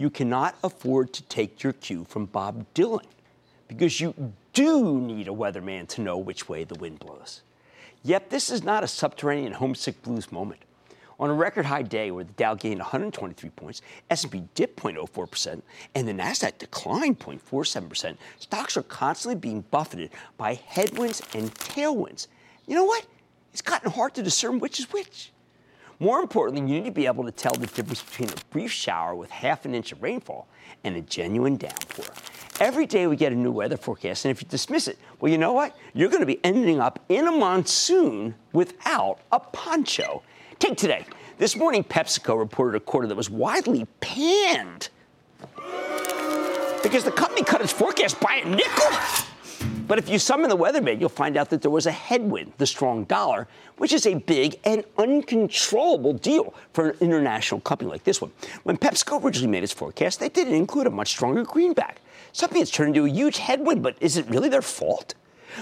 [0.00, 3.04] you cannot afford to take your cue from Bob Dylan
[3.68, 7.42] because you do need a weatherman to know which way the wind blows.
[8.04, 10.62] Yep, this is not a subterranean homesick blues moment.
[11.18, 15.60] On a record high day where the Dow gained 123 points, S&P dipped 0.04%,
[15.94, 22.26] and the Nasdaq declined 0.47%, stocks are constantly being buffeted by headwinds and tailwinds.
[22.66, 23.04] You know what?
[23.52, 25.30] It's gotten hard to discern which is which.
[26.02, 29.14] More importantly, you need to be able to tell the difference between a brief shower
[29.14, 30.48] with half an inch of rainfall
[30.82, 32.06] and a genuine downpour.
[32.58, 35.36] Every day we get a new weather forecast, and if you dismiss it, well, you
[35.36, 35.76] know what?
[35.92, 40.22] You're going to be ending up in a monsoon without a poncho.
[40.58, 41.04] Take today.
[41.36, 44.88] This morning, PepsiCo reported a quarter that was widely panned
[46.82, 49.26] because the company cut its forecast by a nickel.
[49.90, 52.66] But if you summon the weatherman, you'll find out that there was a headwind, the
[52.66, 58.20] strong dollar, which is a big and uncontrollable deal for an international company like this
[58.20, 58.30] one.
[58.62, 62.02] When PepsiCo originally made its forecast, they didn't include a much stronger greenback.
[62.30, 65.14] Something that's turned into a huge headwind, but is it really their fault?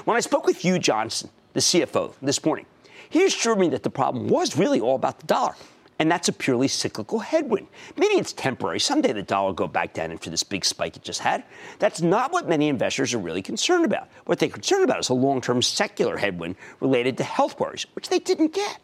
[0.05, 2.67] When I spoke with Hugh Johnston, the CFO, this morning,
[3.09, 5.55] he assured me that the problem was really all about the dollar.
[5.99, 7.67] And that's a purely cyclical headwind.
[7.97, 8.79] Maybe it's temporary.
[8.79, 11.43] Someday the dollar will go back down after this big spike it just had.
[11.81, 14.09] That's not what many investors are really concerned about.
[14.27, 18.09] What they're concerned about is a long term secular headwind related to health worries, which
[18.09, 18.79] they didn't get.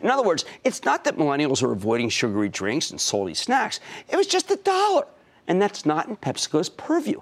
[0.00, 4.16] In other words, it's not that millennials are avoiding sugary drinks and salty snacks, it
[4.16, 5.06] was just the dollar.
[5.46, 7.20] And that's not in PepsiCo's purview.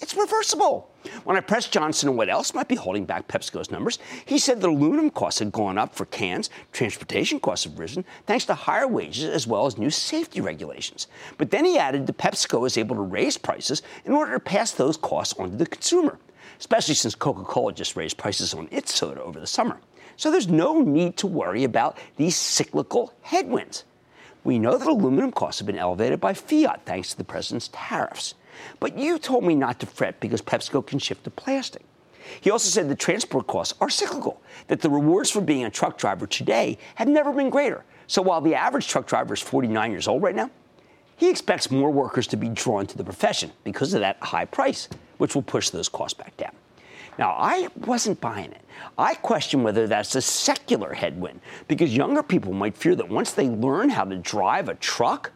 [0.00, 0.93] It's reversible.
[1.24, 4.60] When I pressed Johnston on what else might be holding back PepsiCo's numbers, he said
[4.60, 8.88] that aluminum costs had gone up for cans, transportation costs have risen, thanks to higher
[8.88, 11.06] wages as well as new safety regulations.
[11.38, 14.72] But then he added that PepsiCo is able to raise prices in order to pass
[14.72, 16.18] those costs on to the consumer,
[16.58, 19.80] especially since Coca Cola just raised prices on its soda over the summer.
[20.16, 23.84] So there's no need to worry about these cyclical headwinds.
[24.44, 28.34] We know that aluminum costs have been elevated by fiat thanks to the president's tariffs.
[28.80, 31.82] But you told me not to fret because PepsiCo can shift to plastic.
[32.40, 35.98] He also said the transport costs are cyclical, that the rewards for being a truck
[35.98, 37.84] driver today have never been greater.
[38.06, 40.50] So while the average truck driver is 49 years old right now,
[41.16, 44.88] he expects more workers to be drawn to the profession because of that high price,
[45.18, 46.52] which will push those costs back down.
[47.18, 48.62] Now, I wasn't buying it.
[48.98, 53.48] I question whether that's a secular headwind because younger people might fear that once they
[53.48, 55.30] learn how to drive a truck,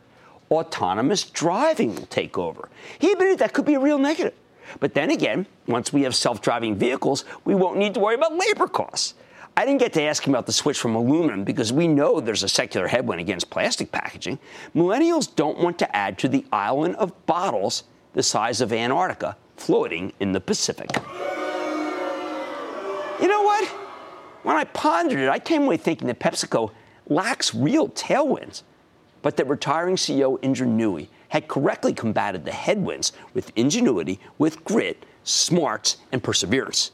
[0.50, 2.68] autonomous driving will take over.
[2.98, 4.34] He admitted that could be a real negative.
[4.80, 8.36] But then again, once we have self driving vehicles, we won't need to worry about
[8.36, 9.14] labor costs.
[9.56, 12.44] I didn't get to ask him about the switch from aluminum because we know there's
[12.44, 14.38] a secular headwind against plastic packaging.
[14.74, 20.12] Millennials don't want to add to the island of bottles the size of Antarctica floating
[20.20, 20.88] in the Pacific.
[23.20, 23.64] You know what?
[24.44, 26.70] When I pondered it, I came away thinking that PepsiCo
[27.08, 28.62] lacks real tailwinds
[29.22, 35.98] but that retiring CEO Nooyi had correctly combated the headwinds with ingenuity, with grit, smarts,
[36.12, 36.92] and perseverance.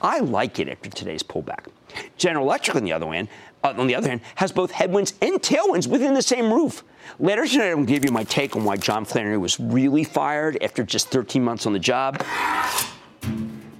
[0.00, 1.66] I like it after today's pullback.
[2.16, 3.28] General Electric, on the other hand,
[3.64, 6.84] uh, on the other hand, has both headwinds and tailwinds within the same roof.
[7.18, 10.84] Later tonight, I'll give you my take on why John Flannery was really fired after
[10.84, 12.22] just 13 months on the job.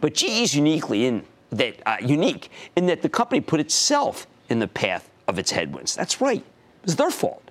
[0.00, 4.58] But GE is uniquely in that uh, unique in that the company put itself in
[4.58, 5.94] the path of its headwinds.
[5.94, 7.47] That's right; it was their fault.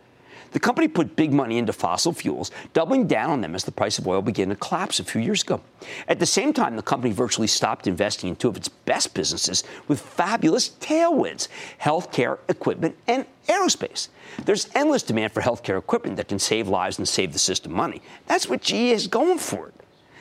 [0.52, 4.00] The company put big money into fossil fuels, doubling down on them as the price
[4.00, 5.62] of oil began to collapse a few years ago.
[6.08, 9.64] At the same time, the company virtually stopped investing in two of its best businesses
[9.88, 11.48] with fabulous tailwinds
[11.82, 14.10] healthcare, equipment, and aerospace.
[14.46, 18.02] There's endless demand for healthcare equipment that can save lives and save the system money.
[18.26, 19.68] That's what GE is going for.
[19.70, 19.74] It.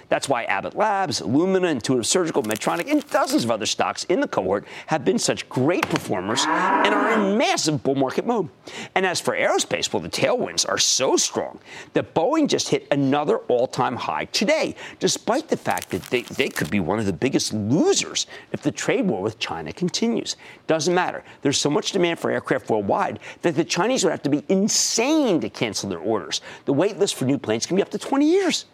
[0.09, 4.29] That's why Abbott Labs, Illumina, Intuitive Surgical, Medtronic, and dozens of other stocks in the
[4.29, 8.49] cohort have been such great performers and are in massive bull market mode.
[8.95, 11.59] And as for aerospace, well, the tailwinds are so strong
[11.95, 16.49] that Boeing just hit another all time high today, despite the fact that they, they
[16.49, 20.37] could be one of the biggest losers if the trade war with China continues.
[20.67, 21.25] Doesn't matter.
[21.43, 25.41] There's so much demand for aircraft worldwide that the Chinese would have to be insane
[25.41, 26.41] to cancel their orders.
[26.65, 28.67] The wait list for new planes can be up to 20 years.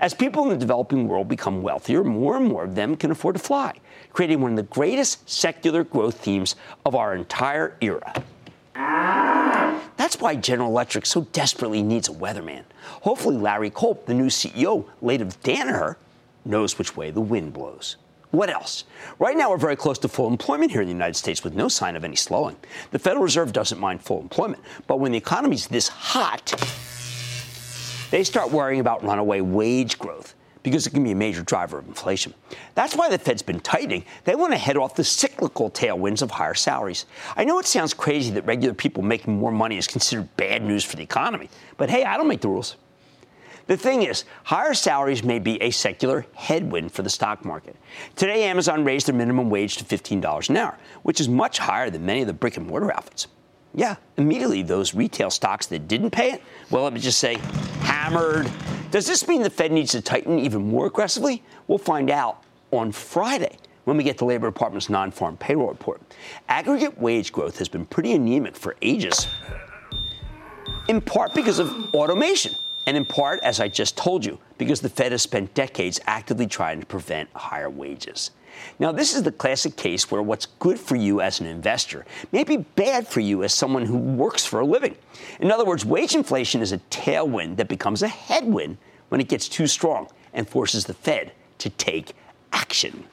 [0.00, 3.36] As people in the developing world become wealthier, more and more of them can afford
[3.36, 3.74] to fly,
[4.12, 8.12] creating one of the greatest secular growth themes of our entire era.
[9.96, 12.64] That's why General Electric so desperately needs a weatherman.
[12.82, 15.96] Hopefully, Larry Culp, the new CEO, late of Danaher,
[16.44, 17.96] knows which way the wind blows.
[18.32, 18.84] What else?
[19.20, 21.68] Right now, we're very close to full employment here in the United States with no
[21.68, 22.56] sign of any slowing.
[22.90, 26.52] The Federal Reserve doesn't mind full employment, but when the economy's this hot,
[28.14, 31.88] they start worrying about runaway wage growth because it can be a major driver of
[31.88, 32.32] inflation.
[32.76, 34.04] That's why the Fed's been tightening.
[34.22, 37.06] They want to head off the cyclical tailwinds of higher salaries.
[37.36, 40.84] I know it sounds crazy that regular people making more money is considered bad news
[40.84, 42.76] for the economy, but hey, I don't make the rules.
[43.66, 47.74] The thing is, higher salaries may be a secular headwind for the stock market.
[48.14, 52.06] Today, Amazon raised their minimum wage to $15 an hour, which is much higher than
[52.06, 53.26] many of the brick and mortar outfits.
[53.74, 57.36] Yeah, immediately those retail stocks that didn't pay it, well, let me just say,
[57.80, 58.50] hammered.
[58.90, 61.42] Does this mean the Fed needs to tighten even more aggressively?
[61.66, 66.00] We'll find out on Friday when we get the Labor Department's non farm payroll report.
[66.48, 69.26] Aggregate wage growth has been pretty anemic for ages,
[70.88, 72.54] in part because of automation.
[72.86, 76.46] And in part, as I just told you, because the Fed has spent decades actively
[76.46, 78.30] trying to prevent higher wages.
[78.78, 82.44] Now, this is the classic case where what's good for you as an investor may
[82.44, 84.96] be bad for you as someone who works for a living.
[85.40, 88.78] In other words, wage inflation is a tailwind that becomes a headwind
[89.08, 92.14] when it gets too strong and forces the Fed to take
[92.52, 93.04] action.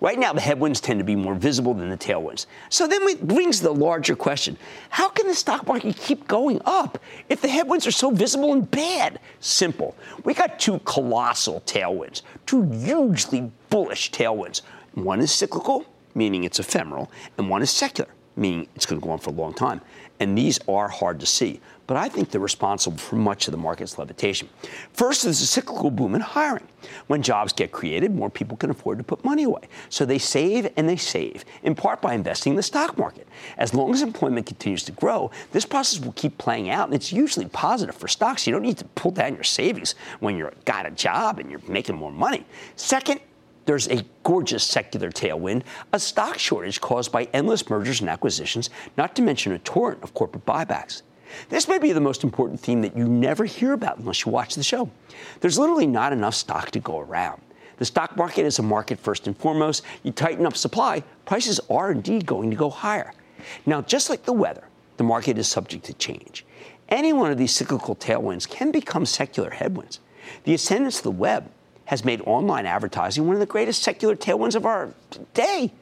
[0.00, 2.46] Right now, the headwinds tend to be more visible than the tailwinds.
[2.68, 4.58] So then it brings the larger question
[4.90, 6.98] how can the stock market keep going up
[7.28, 9.20] if the headwinds are so visible and bad?
[9.40, 9.96] Simple.
[10.24, 14.60] We got two colossal tailwinds, two hugely bullish tailwinds.
[14.94, 19.12] One is cyclical, meaning it's ephemeral, and one is secular, meaning it's going to go
[19.12, 19.80] on for a long time.
[20.20, 23.58] And these are hard to see but I think they're responsible for much of the
[23.58, 24.48] market's levitation.
[24.92, 26.66] First, there's a cyclical boom in hiring.
[27.06, 29.62] When jobs get created, more people can afford to put money away.
[29.88, 33.28] So they save and they save, in part by investing in the stock market.
[33.58, 37.12] As long as employment continues to grow, this process will keep playing out, and it's
[37.12, 38.46] usually positive for stocks.
[38.46, 41.60] You don't need to pull down your savings when you've got a job and you're
[41.68, 42.44] making more money.
[42.74, 43.20] Second,
[43.66, 49.14] there's a gorgeous secular tailwind, a stock shortage caused by endless mergers and acquisitions, not
[49.16, 51.02] to mention a torrent of corporate buybacks.
[51.48, 54.54] This may be the most important theme that you never hear about unless you watch
[54.54, 54.90] the show.
[55.40, 57.42] There's literally not enough stock to go around.
[57.78, 59.82] The stock market is a market first and foremost.
[60.02, 63.12] You tighten up supply, prices are indeed going to go higher.
[63.66, 66.46] Now, just like the weather, the market is subject to change.
[66.88, 70.00] Any one of these cyclical tailwinds can become secular headwinds.
[70.44, 71.50] The ascendance of the web
[71.86, 74.92] has made online advertising one of the greatest secular tailwinds of our
[75.34, 75.72] day.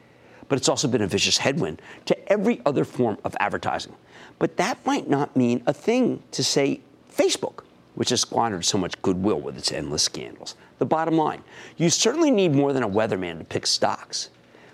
[0.47, 3.95] But it's also been a vicious headwind to every other form of advertising.
[4.37, 6.81] But that might not mean a thing to say
[7.11, 7.63] Facebook,
[7.95, 10.55] which has squandered so much goodwill with its endless scandals.
[10.77, 11.43] The bottom line
[11.77, 14.29] you certainly need more than a weatherman to pick stocks,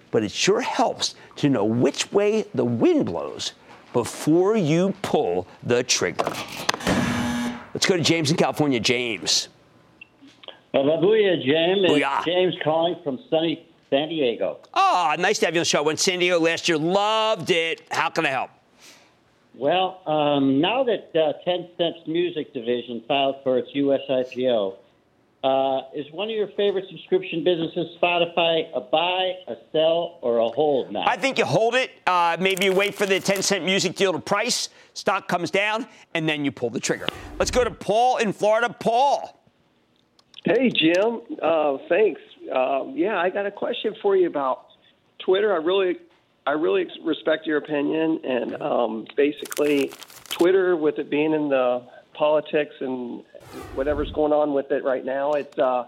[0.10, 3.54] but it sure helps to know which way the wind blows
[3.94, 6.34] before you pull the trigger.
[7.74, 8.80] Let's go to James in California.
[8.80, 9.48] James.
[10.74, 11.90] Booyah, James.
[11.90, 12.26] Booyah.
[12.26, 14.60] James calling from sunny San Diego.
[14.74, 15.84] Oh, nice to have you on the show.
[15.84, 16.78] Went San Diego last year.
[16.78, 17.82] Loved it.
[17.92, 18.52] How can I help?
[19.54, 24.00] Well, um, now that uh, Tencent's music division filed for its U.S.
[24.10, 24.76] IPO,
[25.44, 30.48] uh, is one of your favorite subscription businesses Spotify a buy, a sell, or a
[30.50, 31.04] hold now?
[31.06, 31.92] I think you hold it.
[32.08, 36.30] Uh, maybe you wait for the Tencent music deal to price, stock comes down, and
[36.30, 37.08] then you pull the trigger.
[37.40, 38.74] Let's go to Paul in Florida.
[38.80, 39.41] Paul.
[40.44, 41.22] Hey, Jim.
[41.42, 42.22] Uh, thanks.
[42.54, 44.66] Um, yeah, I got a question for you about
[45.20, 45.54] Twitter.
[45.54, 45.98] I really
[46.46, 49.92] I really respect your opinion, and um, basically,
[50.30, 51.84] Twitter, with it being in the
[52.14, 53.24] politics and
[53.76, 55.86] whatever's going on with it right now, it's uh,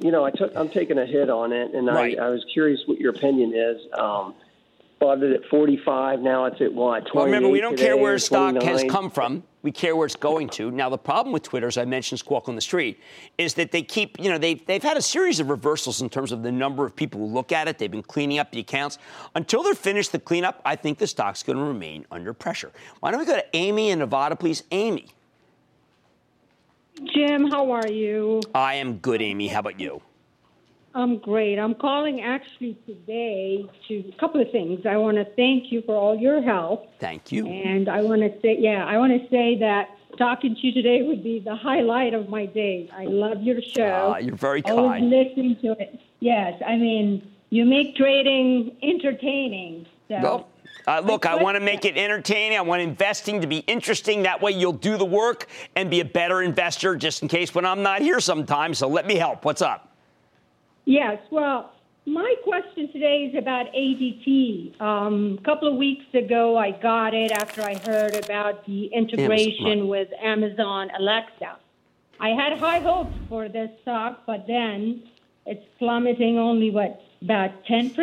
[0.00, 2.18] you know I took I'm taking a hit on it, and right.
[2.18, 3.80] I, I was curious what your opinion is.
[3.92, 4.34] Um,
[4.98, 6.20] bought it at 45.
[6.20, 7.14] Now it's at what?
[7.14, 9.44] Well, remember, we don't care where stock has come from.
[9.62, 10.70] We care where it's going to.
[10.70, 12.98] Now, the problem with Twitter, as I mentioned, Squawk on the Street,
[13.36, 16.32] is that they keep, you know, they've, they've had a series of reversals in terms
[16.32, 17.76] of the number of people who look at it.
[17.76, 18.98] They've been cleaning up the accounts.
[19.34, 22.72] Until they're finished the cleanup, I think the stock's going to remain under pressure.
[23.00, 24.62] Why don't we go to Amy in Nevada, please?
[24.70, 25.08] Amy.
[27.14, 28.40] Jim, how are you?
[28.54, 29.48] I am good, Amy.
[29.48, 30.02] How about you?
[30.94, 31.58] I'm great.
[31.58, 34.84] I'm calling actually today to a couple of things.
[34.86, 36.98] I want to thank you for all your help.
[36.98, 37.46] Thank you.
[37.46, 41.02] And I want to say, yeah, I want to say that talking to you today
[41.02, 42.90] would be the highlight of my day.
[42.92, 44.14] I love your show.
[44.14, 44.78] Ah, you're very kind.
[44.78, 46.00] Always listening to it.
[46.18, 49.86] Yes, I mean, you make trading entertaining.
[50.08, 50.20] So.
[50.20, 50.48] Well,
[50.86, 52.58] uh, look, I want to make it entertaining.
[52.58, 54.22] I want investing to be interesting.
[54.22, 57.64] That way you'll do the work and be a better investor just in case when
[57.64, 58.78] I'm not here sometimes.
[58.78, 59.44] So let me help.
[59.44, 59.89] What's up?
[60.90, 61.70] Yes, well,
[62.04, 64.80] my question today is about ADT.
[64.80, 69.66] Um, a couple of weeks ago, I got it after I heard about the integration
[69.66, 69.88] Amazon.
[69.88, 71.58] with Amazon Alexa.
[72.18, 75.04] I had high hopes for this stock, but then
[75.46, 77.94] it's plummeting only, what, about 10%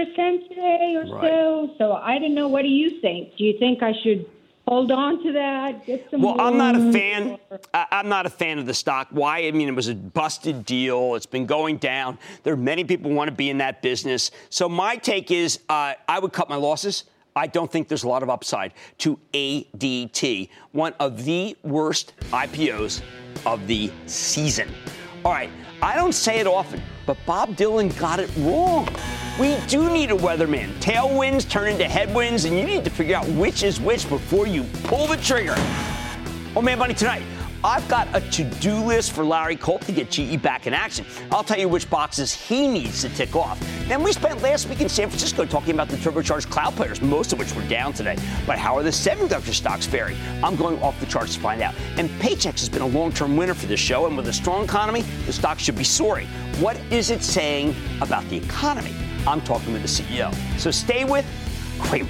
[0.48, 1.29] today or Right.
[1.29, 1.72] so?
[1.77, 2.48] So I don't know.
[2.48, 3.36] What do you think?
[3.36, 4.25] Do you think I should
[4.67, 5.86] hold on to that?
[5.86, 7.38] Get some Well, I'm not a fan.
[7.74, 9.07] I- I'm not a fan of the stock.
[9.12, 9.47] Why?
[9.47, 11.15] I mean, it was a busted deal.
[11.15, 12.17] It's been going down.
[12.43, 14.31] There are many people who want to be in that business.
[14.50, 17.05] So my take is, uh, I would cut my losses.
[17.36, 23.01] I don't think there's a lot of upside to ADT, one of the worst IPOs
[23.45, 24.67] of the season.
[25.27, 25.50] All right,
[25.81, 28.88] I don't say it often, but Bob Dylan got it wrong.
[29.38, 30.74] We do need a weatherman.
[30.75, 34.63] Tailwinds turn into headwinds, and you need to figure out which is which before you
[34.86, 35.55] pull the trigger.
[36.55, 37.24] Oh, man, money tonight.
[37.64, 41.06] I've got a to-do list for Larry Culp to get GE back in action.
[41.32, 43.60] I'll tell you which boxes he needs to tick off.
[43.88, 47.34] Then we spent last week in San Francisco talking about the turbocharged cloud players, most
[47.34, 48.18] of which were down today.
[48.46, 50.18] But how are the semiconductor stocks faring?
[50.44, 51.74] I'm going off the charts to find out.
[51.98, 55.02] And Paychex has been a long-term winner for this show, and with a strong economy,
[55.26, 56.28] the stock should be soaring.
[56.60, 58.94] What is it saying about the economy?
[59.26, 60.34] I'm talking with the CEO.
[60.60, 61.26] So stay with
[61.80, 62.10] Cramer.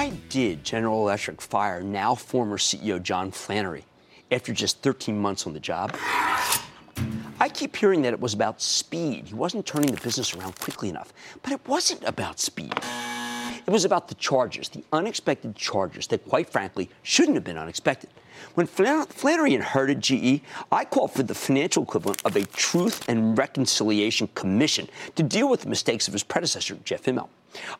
[0.00, 3.84] Why did General Electric fire now former CEO John Flannery
[4.30, 5.94] after just 13 months on the job?
[7.38, 9.28] I keep hearing that it was about speed.
[9.28, 11.12] He wasn't turning the business around quickly enough.
[11.42, 12.72] But it wasn't about speed.
[13.66, 18.08] It was about the charges, the unexpected charges that, quite frankly, shouldn't have been unexpected.
[18.54, 20.40] When Flannery inherited GE,
[20.72, 25.60] I called for the financial equivalent of a Truth and Reconciliation Commission to deal with
[25.60, 27.28] the mistakes of his predecessor, Jeff Immelt.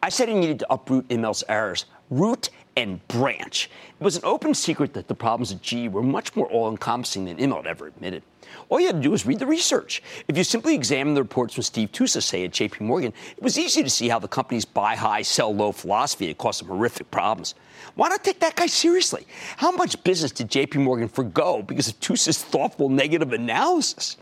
[0.03, 3.71] I said he needed to uproot Immelt's errors, root and branch.
[4.01, 7.27] It was an open secret that the problems at GE were much more all encompassing
[7.27, 8.23] than Immelt ever admitted.
[8.69, 10.03] All you had to do was read the research.
[10.29, 13.59] If you simply examined the reports from Steve Tusa say, at JP Morgan, it was
[13.59, 17.11] easy to see how the company's buy high, sell low philosophy had caused some horrific
[17.11, 17.55] problems.
[17.95, 19.27] Why not take that guy seriously?
[19.57, 24.17] How much business did JP Morgan forego because of Tusa's thoughtful negative analysis?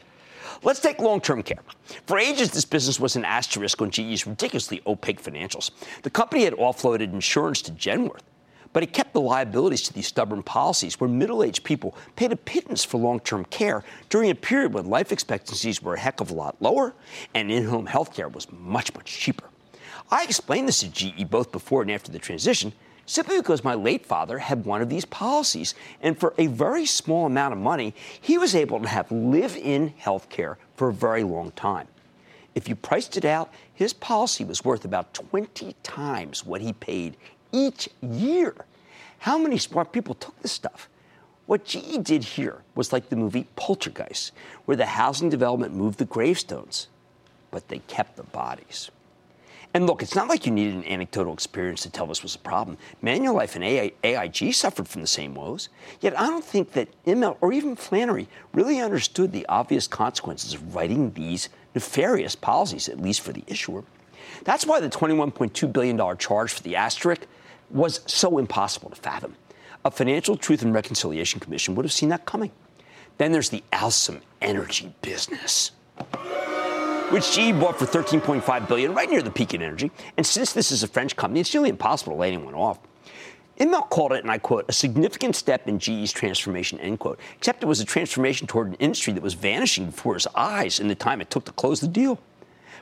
[0.63, 1.61] Let's take long term care.
[2.07, 5.71] For ages, this business was an asterisk on GE's ridiculously opaque financials.
[6.03, 8.23] The company had offloaded insurance to Genworth,
[8.73, 12.37] but it kept the liabilities to these stubborn policies where middle aged people paid a
[12.37, 16.31] pittance for long term care during a period when life expectancies were a heck of
[16.31, 16.95] a lot lower
[17.35, 19.49] and in home health care was much, much cheaper.
[20.11, 22.73] I explained this to GE both before and after the transition,
[23.09, 25.75] simply because my late father had one of these policies.
[26.03, 29.95] And for a very small amount of money, he was able to have live in
[29.97, 31.89] health care for a very long time.
[32.55, 37.17] If you priced it out, his policy was worth about 20 times what he paid
[37.51, 38.55] each year.
[39.21, 40.89] How many smart people took this stuff?
[41.47, 44.33] What GE did here was like the movie Poltergeist,
[44.67, 46.89] where the housing development moved the gravestones,
[47.51, 48.91] but they kept the bodies.
[49.75, 52.39] And look, it's not like you needed an anecdotal experience to tell this was a
[52.39, 52.79] problem.
[53.03, 53.65] Manulife and
[54.03, 55.69] AIG suffered from the same woes.
[56.01, 60.75] Yet I don't think that Immelt or even Flannery really understood the obvious consequences of
[60.75, 63.85] writing these nefarious policies, at least for the issuer.
[64.45, 67.27] That's why the $21.2 billion charge for the asterisk
[67.71, 69.37] was so impossible to fathom.
[69.85, 72.51] A Financial Truth and Reconciliation Commission would have seen that coming.
[73.19, 75.73] Then there's the Alstom energy business
[77.11, 79.91] which GE bought for 13.5 billion, right near the peak in energy.
[80.19, 82.79] And since this is a French company, it's nearly impossible to lay anyone off.
[83.59, 87.19] Immelt called it, and I quote, a significant step in GE's transformation, end quote.
[87.37, 90.89] Except it was a transformation toward an industry that was vanishing before his eyes in
[90.89, 92.21] the time it took to close the deal.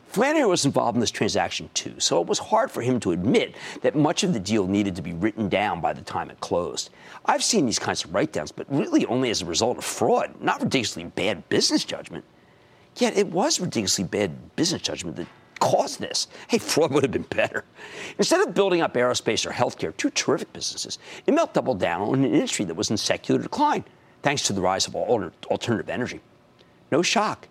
[0.09, 3.54] Flannery was involved in this transaction too, so it was hard for him to admit
[3.83, 6.90] that much of the deal needed to be written down by the time it closed.
[7.26, 10.35] I've seen these kinds of write downs, but really only as a result of fraud,
[10.40, 12.25] not ridiculously bad business judgment.
[12.97, 15.26] Yet it was ridiculously bad business judgment that
[15.59, 16.29] caused this.
[16.49, 17.65] Hey, fraud would have been better.
[18.19, 22.35] Instead of building up aerospace or healthcare, two terrific businesses, Immelt doubled down on an
[22.35, 23.85] industry that was in secular decline,
[24.23, 26.21] thanks to the rise of alternative energy.
[26.91, 27.49] No shock.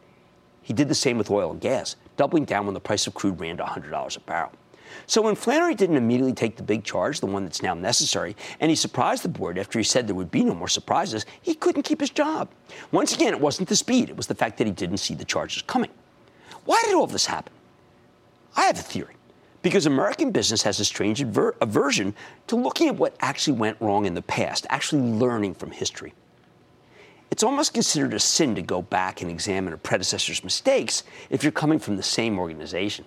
[0.61, 3.39] He did the same with oil and gas, doubling down when the price of crude
[3.39, 4.51] ran to $100 a barrel.
[5.07, 8.69] So when Flannery didn't immediately take the big charge, the one that's now necessary, and
[8.69, 11.83] he surprised the board after he said there would be no more surprises, he couldn't
[11.83, 12.49] keep his job.
[12.91, 15.25] Once again, it wasn't the speed, it was the fact that he didn't see the
[15.25, 15.91] charges coming.
[16.65, 17.53] Why did all this happen?
[18.55, 19.13] I have a theory.
[19.61, 22.13] Because American business has a strange aver- aversion
[22.47, 26.13] to looking at what actually went wrong in the past, actually learning from history.
[27.31, 31.51] It's almost considered a sin to go back and examine a predecessor's mistakes if you're
[31.51, 33.05] coming from the same organization.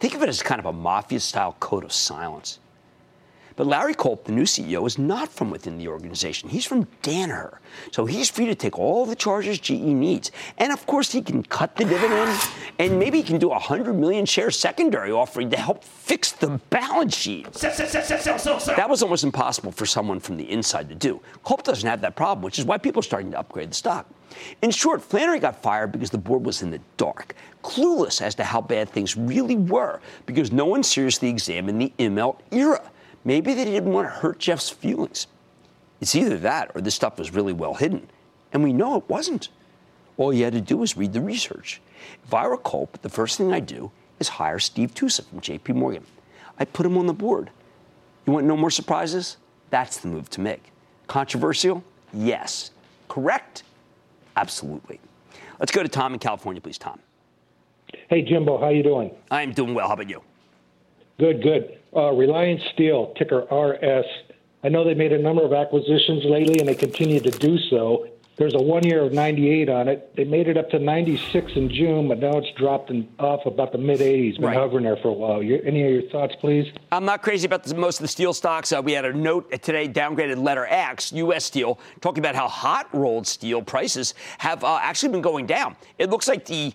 [0.00, 2.58] Think of it as kind of a mafia style code of silence.
[3.56, 6.48] But Larry Culp, the new CEO, is not from within the organization.
[6.48, 7.58] He's from Danaher.
[7.92, 10.32] So he's free to take all the charges GE needs.
[10.58, 12.36] And of course, he can cut the dividend
[12.80, 16.60] and maybe he can do a 100 million share secondary offering to help fix the
[16.70, 17.52] balance sheet.
[18.76, 21.20] That was almost impossible for someone from the inside to do.
[21.44, 24.06] Culp doesn't have that problem, which is why people are starting to upgrade the stock.
[24.62, 28.44] In short, Flannery got fired because the board was in the dark, clueless as to
[28.44, 32.82] how bad things really were, because no one seriously examined the Immelt era.
[33.24, 35.26] Maybe they didn't want to hurt Jeff's feelings.
[36.00, 38.08] It's either that or this stuff was really well hidden.
[38.52, 39.48] And we know it wasn't.
[40.16, 41.80] All you had to do was read the research.
[42.24, 45.74] If I were Culp, the first thing I'd do is hire Steve Tusa from JP
[45.74, 46.04] Morgan.
[46.58, 47.50] I'd put him on the board.
[48.26, 49.38] You want no more surprises?
[49.70, 50.70] That's the move to make.
[51.08, 51.82] Controversial?
[52.12, 52.70] Yes.
[53.08, 53.64] Correct?
[54.36, 55.00] Absolutely.
[55.58, 57.00] Let's go to Tom in California, please, Tom.
[58.08, 59.10] Hey, Jimbo, how you doing?
[59.30, 59.88] I'm doing well.
[59.88, 60.22] How about you?
[61.18, 61.78] Good, good.
[61.94, 64.06] Uh, Reliance Steel, ticker RS.
[64.64, 68.08] I know they made a number of acquisitions lately, and they continue to do so.
[68.36, 70.16] There's a one year of 98 on it.
[70.16, 73.70] They made it up to 96 in June, but now it's dropped in, off about
[73.70, 74.36] the mid 80s.
[74.36, 74.56] Been right.
[74.56, 75.40] hovering there for a while.
[75.40, 76.72] any of your thoughts, please?
[76.90, 78.72] I'm not crazy about the, most of the steel stocks.
[78.72, 81.44] Uh, we had a note today, downgraded letter X, U.S.
[81.44, 85.76] Steel, talking about how hot rolled steel prices have uh, actually been going down.
[85.98, 86.74] It looks like the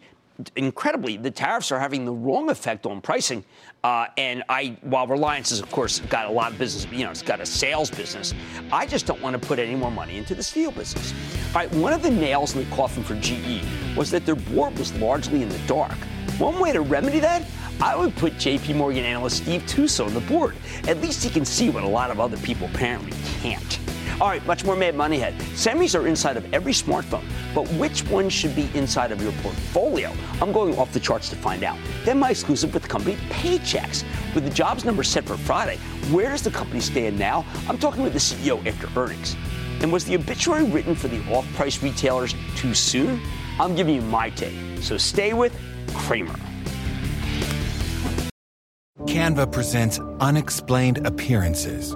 [0.56, 3.44] incredibly, the tariffs are having the wrong effect on pricing.
[3.84, 7.12] Uh, and I, while Reliance has, of course, got a lot of business, you know,
[7.12, 8.34] it's got a sales business,
[8.72, 11.14] I just don't want to put any more money into the steel business.
[11.50, 13.64] All right, one of the nails in the coffin for GE
[13.96, 15.98] was that their board was largely in the dark.
[16.38, 17.44] One way to remedy that,
[17.82, 20.56] I would put JP Morgan analyst Steve Tusa on the board.
[20.88, 23.80] At least he can see what a lot of other people apparently can't.
[24.22, 25.34] All right, much more Mad Money ahead.
[25.56, 27.24] Semis are inside of every smartphone,
[27.56, 30.12] but which one should be inside of your portfolio?
[30.42, 31.78] I'm going off the charts to find out.
[32.04, 34.04] Then my exclusive with the company Paychex.
[34.36, 35.78] With the jobs number set for Friday,
[36.12, 37.46] where does the company stand now?
[37.70, 39.38] I'm talking with the CEO after earnings.
[39.82, 43.22] And was the obituary written for the off price retailers too soon?
[43.58, 44.54] I'm giving you my take.
[44.82, 45.58] So stay with
[45.94, 46.36] Cramer.
[49.06, 51.96] Canva presents unexplained appearances.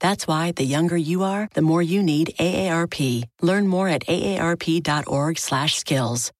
[0.00, 3.24] That's why the younger you are, the more you need AARP.
[3.40, 6.32] Learn more at aarp.org/skills.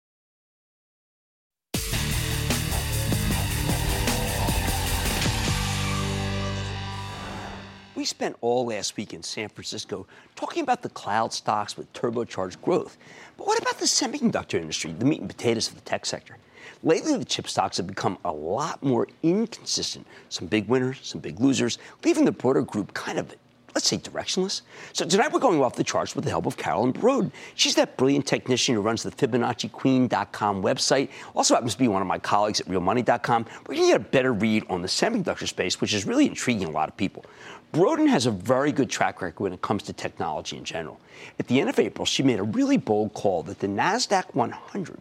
[8.00, 12.62] We spent all last week in San Francisco talking about the cloud stocks with turbocharged
[12.62, 12.96] growth.
[13.36, 16.38] But what about the semiconductor industry, the meat and potatoes of the tech sector?
[16.82, 20.06] Lately, the chip stocks have become a lot more inconsistent.
[20.30, 23.36] Some big winners, some big losers, leaving the broader group kind of
[23.74, 24.62] let's say directionless.
[24.92, 27.32] So tonight we're going off the charts with the help of Carolyn Boroden.
[27.54, 31.10] She's that brilliant technician who runs the FibonacciQueen.com website.
[31.34, 33.46] Also happens to be one of my colleagues at RealMoney.com.
[33.66, 36.68] We're going to get a better read on the semiconductor space, which is really intriguing
[36.68, 37.24] a lot of people.
[37.72, 41.00] Broden has a very good track record when it comes to technology in general.
[41.38, 45.00] At the end of April, she made a really bold call that the NASDAQ 100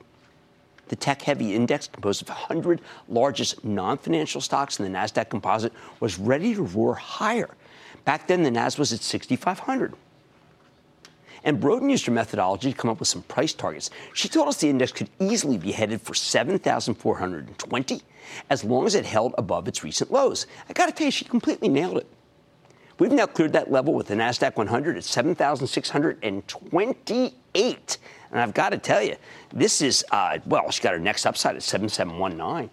[0.90, 5.72] the tech heavy index, composed of 100 largest non financial stocks in the NASDAQ composite,
[6.00, 7.50] was ready to roar higher.
[8.06, 9.96] Back then, the NAS was at 6,500.
[11.44, 13.90] And Boroden used her methodology to come up with some price targets.
[14.14, 18.02] She told us the index could easily be headed for 7,420
[18.50, 20.48] as long as it held above its recent lows.
[20.68, 22.08] I got to tell you, she completely nailed it.
[23.00, 27.98] We've now cleared that level with the NASDAQ 100 at 7,628.
[28.32, 29.16] And I've got to tell you,
[29.54, 32.70] this is, uh, well, she got her next upside at 7719.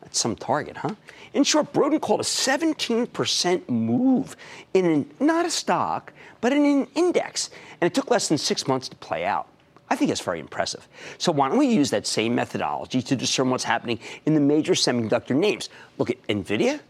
[0.00, 0.94] That's some target, huh?
[1.34, 4.36] In short, Boroden called a 17% move
[4.72, 7.50] in an, not a stock, but in an index.
[7.80, 9.48] And it took less than six months to play out.
[9.90, 10.88] I think that's very impressive.
[11.18, 14.72] So why don't we use that same methodology to discern what's happening in the major
[14.72, 15.68] semiconductor names?
[15.98, 16.80] Look at NVIDIA,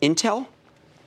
[0.00, 0.46] Intel,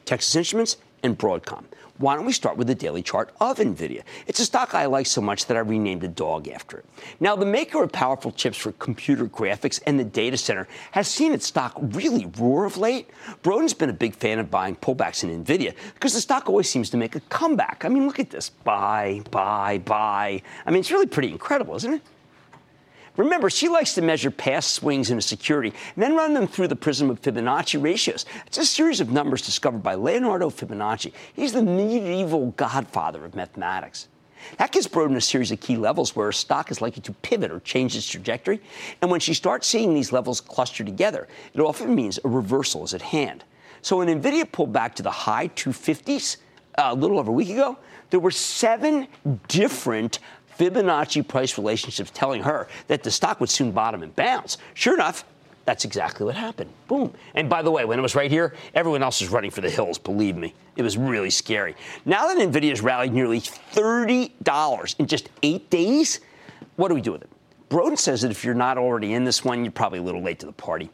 [0.05, 1.63] Texas Instruments, and Broadcom.
[2.01, 4.01] Why don't we start with the daily chart of NVIDIA?
[4.25, 6.85] It's a stock I like so much that I renamed a dog after it.
[7.19, 11.31] Now, the maker of powerful chips for computer graphics and the data center has seen
[11.31, 13.11] its stock really roar of late.
[13.43, 16.89] Boroden's been a big fan of buying pullbacks in NVIDIA because the stock always seems
[16.89, 17.85] to make a comeback.
[17.85, 20.41] I mean, look at this buy, buy, buy.
[20.65, 22.01] I mean, it's really pretty incredible, isn't it?
[23.21, 26.69] Remember, she likes to measure past swings in a security and then run them through
[26.69, 28.25] the prism of Fibonacci ratios.
[28.47, 31.13] It's a series of numbers discovered by Leonardo Fibonacci.
[31.35, 34.07] He's the medieval godfather of mathematics.
[34.57, 37.51] That gives Boroden a series of key levels where a stock is likely to pivot
[37.51, 38.59] or change its trajectory.
[39.03, 42.95] And when she starts seeing these levels cluster together, it often means a reversal is
[42.95, 43.43] at hand.
[43.83, 46.37] So when NVIDIA pulled back to the high 250s
[46.75, 47.77] uh, a little over a week ago,
[48.09, 49.07] there were seven
[49.47, 50.17] different
[50.57, 54.57] Fibonacci price relationships telling her that the stock would soon bottom and bounce.
[54.73, 55.25] Sure enough,
[55.65, 56.71] that's exactly what happened.
[56.87, 57.13] Boom.
[57.35, 59.69] And by the way, when it was right here, everyone else was running for the
[59.69, 60.53] hills, believe me.
[60.75, 61.75] It was really scary.
[62.05, 66.19] Now that NVIDIA's rallied nearly $30 in just eight days,
[66.77, 67.29] what do we do with it?
[67.69, 70.39] Boroden says that if you're not already in this one, you're probably a little late
[70.39, 70.89] to the party.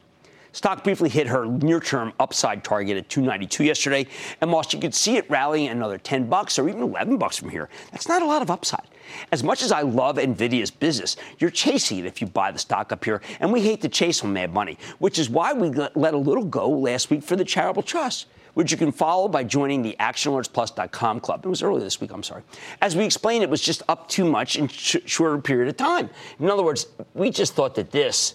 [0.52, 4.08] Stock briefly hit her near-term upside target at 292 yesterday,
[4.42, 7.50] and while you could see it rallying another 10 bucks or even 11 bucks from
[7.50, 8.88] here, that's not a lot of upside.
[9.32, 12.92] As much as I love Nvidia's business, you're chasing it if you buy the stock
[12.92, 16.14] up here, and we hate to chase on mad money, which is why we let
[16.14, 19.84] a little go last week for the charitable trust which you can follow by joining
[19.84, 21.46] the actionalertsplus.com club.
[21.46, 22.42] It was earlier this week, I'm sorry.
[22.82, 26.10] As we explained, it was just up too much in sh- shorter period of time.
[26.40, 28.34] In other words, we just thought that this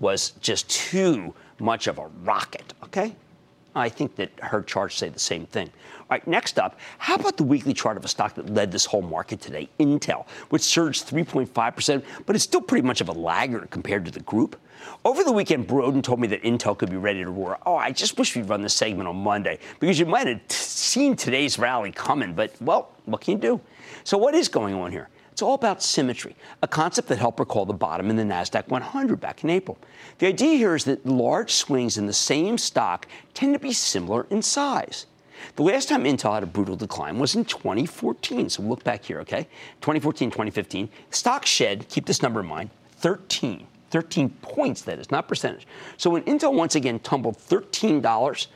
[0.00, 3.16] was just too much of a rocket, okay?
[3.74, 5.70] I think that her charts say the same thing.
[6.00, 8.84] All right, next up, how about the weekly chart of a stock that led this
[8.84, 13.70] whole market today, Intel, which surged 3.5%, but is still pretty much of a laggard
[13.70, 14.60] compared to the group?
[15.04, 17.58] Over the weekend, Boroden told me that Intel could be ready to roar.
[17.64, 20.54] Oh, I just wish we'd run this segment on Monday because you might have t-
[20.54, 23.60] seen today's rally coming, but well, what can you do?
[24.04, 25.08] So, what is going on here?
[25.34, 29.20] It's all about symmetry, a concept that helped recall the bottom in the NASDAQ 100
[29.20, 29.76] back in April.
[30.18, 34.28] The idea here is that large swings in the same stock tend to be similar
[34.30, 35.06] in size.
[35.56, 38.48] The last time Intel had a brutal decline was in 2014.
[38.48, 39.48] So look back here, okay?
[39.80, 40.88] 2014, 2015.
[41.10, 43.66] Stock shed, keep this number in mind, 13.
[43.90, 45.66] 13 points, that is, not percentage.
[45.96, 48.46] So when Intel once again tumbled $13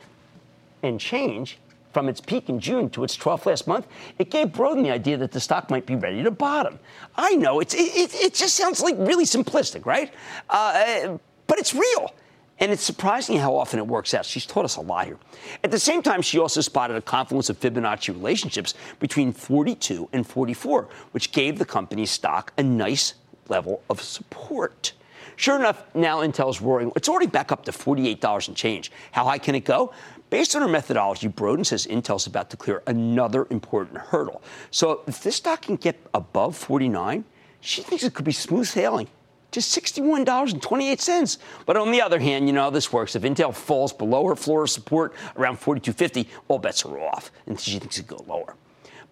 [0.83, 1.57] and change
[1.99, 3.85] from its peak in June to its 12th last month,
[4.19, 6.79] it gave Boroden the idea that the stock might be ready to bottom.
[7.17, 10.13] I know, it's, it, it just sounds like really simplistic, right?
[10.49, 12.13] Uh, but it's real.
[12.59, 14.25] And it's surprising how often it works out.
[14.25, 15.17] She's taught us a lot here.
[15.61, 20.25] At the same time, she also spotted a confluence of Fibonacci relationships between 42 and
[20.25, 23.15] 44, which gave the company's stock a nice
[23.49, 24.93] level of support.
[25.35, 26.91] Sure enough, now Intel's roaring.
[26.97, 28.91] It's already back up to $48 and change.
[29.13, 29.93] How high can it go?
[30.29, 34.43] Based on her methodology, Boroden says Intel's about to clear another important hurdle.
[34.69, 37.25] So if this stock can get above 49,
[37.61, 39.07] she thinks it could be smooth sailing
[39.51, 41.37] to $61.28.
[41.65, 43.15] But on the other hand, you know how this works.
[43.15, 47.59] If Intel falls below her floor of support around 42.50, all bets are off, and
[47.59, 48.55] she thinks it could go lower.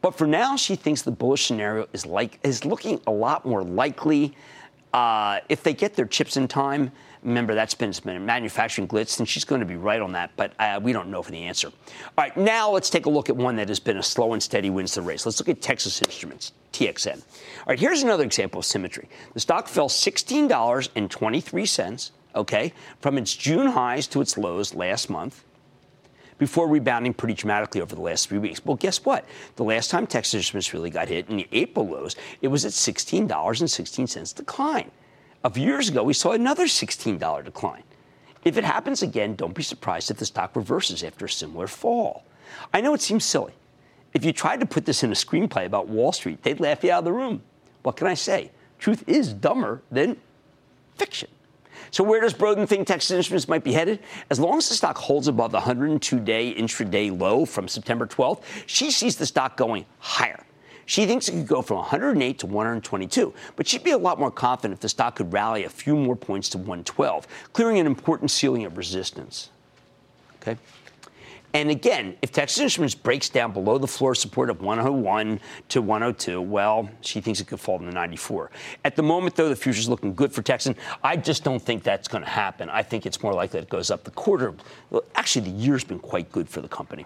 [0.01, 3.63] But for now, she thinks the bullish scenario is like is looking a lot more
[3.63, 4.35] likely.
[4.93, 6.91] Uh, if they get their chips in time,
[7.23, 10.53] remember that's been, a manufacturing glitz, and she's going to be right on that, but
[10.59, 11.67] uh, we don't know for the answer.
[11.67, 11.73] All
[12.17, 14.69] right, now let's take a look at one that has been a slow and steady
[14.69, 15.25] wins the race.
[15.25, 17.17] Let's look at Texas Instruments, TXN.
[17.17, 17.23] All
[17.67, 19.09] right, here's another example of symmetry.
[19.33, 25.43] The stock fell $16.23, okay, from its June highs to its lows last month
[26.37, 28.63] before rebounding pretty dramatically over the last three weeks.
[28.65, 29.25] Well, guess what?
[29.55, 32.71] The last time Texas Instruments really got hit in the April lows, it was at
[32.71, 34.91] $16.16 decline.
[35.43, 37.83] A few years ago, we saw another $16 decline.
[38.43, 42.25] If it happens again, don't be surprised if the stock reverses after a similar fall.
[42.73, 43.53] I know it seems silly.
[44.13, 46.91] If you tried to put this in a screenplay about Wall Street, they'd laugh you
[46.91, 47.41] out of the room.
[47.83, 48.51] What can I say?
[48.79, 50.17] Truth is dumber than
[50.95, 51.29] fiction.
[51.91, 53.99] So where does Boroden think Texas Instruments might be headed?
[54.29, 58.91] As long as the stock holds above the 102-day intraday low from September 12th, she
[58.91, 60.43] sees the stock going higher.
[60.85, 64.31] She thinks it could go from 108 to 122, but she'd be a lot more
[64.31, 68.31] confident if the stock could rally a few more points to 112, clearing an important
[68.31, 69.49] ceiling of resistance.
[70.41, 70.57] Okay?
[71.53, 76.41] And again, if Texas Instruments breaks down below the floor support of 101 to 102,
[76.41, 78.51] well, she thinks it could fall to 94.
[78.83, 80.75] At the moment, though, the future's looking good for Texan.
[81.03, 82.69] I just don't think that's going to happen.
[82.69, 84.03] I think it's more likely it goes up.
[84.03, 84.53] The quarter,
[84.89, 87.05] well, actually, the year's been quite good for the company.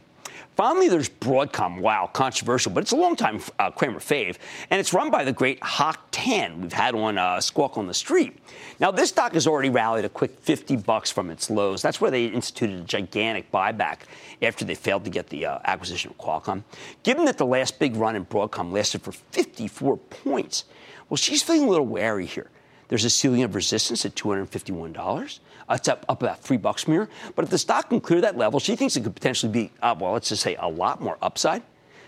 [0.55, 1.79] Finally, there's Broadcom.
[1.79, 4.37] Wow, controversial, but it's a long-time uh, Cramer fave,
[4.69, 6.61] and it's run by the great Hock Tan.
[6.61, 8.37] We've had one uh, squawk on the street.
[8.79, 11.81] Now, this stock has already rallied a quick 50 bucks from its lows.
[11.81, 13.99] That's where they instituted a gigantic buyback
[14.41, 16.63] after they failed to get the uh, acquisition of Qualcomm.
[17.03, 20.65] Given that the last big run in Broadcom lasted for 54 points,
[21.09, 22.49] well, she's feeling a little wary here.
[22.91, 25.39] There's a ceiling of resistance at $251.
[25.69, 27.07] Uh, it's up, up about three bucks from here.
[27.37, 29.95] But if the stock can clear that level, she thinks it could potentially be, uh,
[29.97, 31.63] well, let's just say a lot more upside.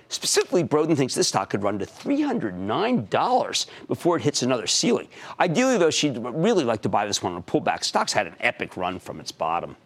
[0.10, 5.08] Specifically, Boroden thinks this stock could run to $309 before it hits another ceiling.
[5.40, 7.86] Ideally, though, she'd really like to buy this one on a pullback.
[7.86, 9.78] Stock's had an epic run from its bottom.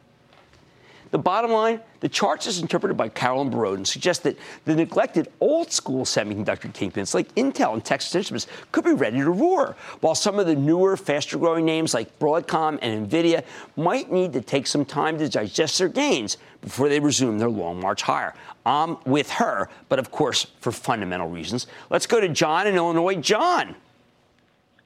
[1.12, 5.72] The bottom line, the charts as interpreted by Carolyn Boroden suggest that the neglected old
[5.72, 10.40] school semiconductor kingpins like Intel and Texas Instruments could be ready to roar, while some
[10.40, 13.44] of the newer, faster growing names like Broadcom and Nvidia
[13.76, 17.80] might need to take some time to digest their gains before they resume their long
[17.80, 18.34] march higher.
[18.66, 21.68] I'm with her, but of course, for fundamental reasons.
[21.90, 23.16] Let's go to John in Illinois.
[23.16, 23.76] John.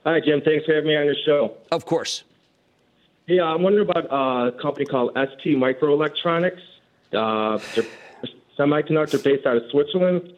[0.06, 0.42] Hi, Jim.
[0.42, 1.58] Thanks for having me on your show.
[1.72, 2.24] Of course.
[3.28, 6.62] Yeah, I'm wondering about uh, a company called ST Microelectronics.
[7.14, 7.86] Uh, they're
[8.58, 10.34] semiconductor based out of Switzerland.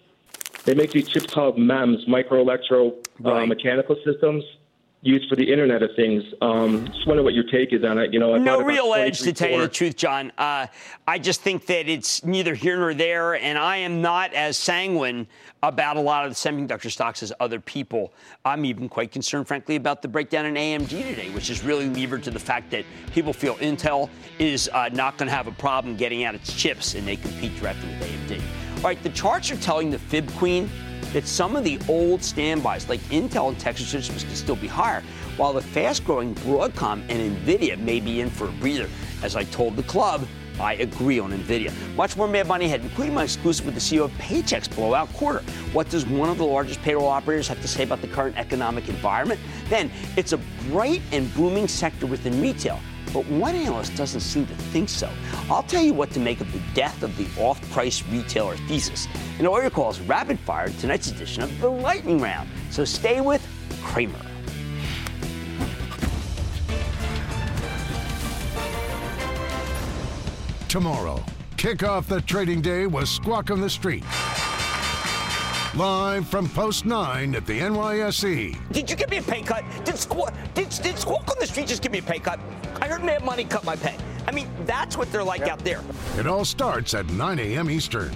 [0.65, 2.93] They make these chips called MEMS, micro electro
[3.25, 4.43] uh, mechanical systems
[5.03, 6.23] used for the Internet of Things.
[6.41, 8.13] Um, just wonder what your take is on it.
[8.13, 10.31] You know, I no real edge to tell you the truth, John.
[10.37, 10.67] Uh,
[11.05, 15.27] I just think that it's neither here nor there, and I am not as sanguine
[15.61, 18.13] about a lot of the semiconductor stocks as other people.
[18.45, 22.23] I'm even quite concerned, frankly, about the breakdown in AMD today, which is really levered
[22.23, 25.97] to the fact that people feel Intel is uh, not going to have a problem
[25.97, 28.41] getting out its chips, and they compete directly with AMD.
[28.77, 30.69] All right, the charts are telling the Fib Queen
[31.13, 35.01] that some of the old standbys like Intel and Texas Instruments can still be higher,
[35.37, 38.89] while the fast growing Broadcom and NVIDIA may be in for a breather.
[39.21, 40.27] As I told the club,
[40.59, 41.71] I agree on NVIDIA.
[41.95, 45.39] Much more Mad Money ahead, including my exclusive with the CEO of Paychex blowout quarter.
[45.71, 48.87] What does one of the largest payroll operators have to say about the current economic
[48.89, 49.39] environment?
[49.69, 50.37] Then, it's a
[50.69, 52.79] bright and booming sector within retail.
[53.13, 55.09] But one analyst doesn't seem to think so.
[55.49, 59.07] I'll tell you what to make of the death of the off price retailer thesis.
[59.37, 62.49] And all your calls rapid fire tonight's edition of the Lightning Round.
[62.71, 63.47] So stay with
[63.83, 64.19] Cramer.
[70.67, 71.23] Tomorrow,
[71.55, 74.03] kick off the trading day with Squawk on the Street.
[75.75, 78.57] Live from Post 9 at the NYSE.
[78.71, 79.63] Did you give me a pay cut?
[79.83, 82.39] Did Squawk, did, did Squawk on the Street just give me a pay cut?
[82.83, 83.95] I heard Mad Money cut my pay.
[84.27, 85.79] I mean, that's what they're like out there.
[86.17, 87.69] It all starts at 9 a.m.
[87.69, 88.11] Eastern.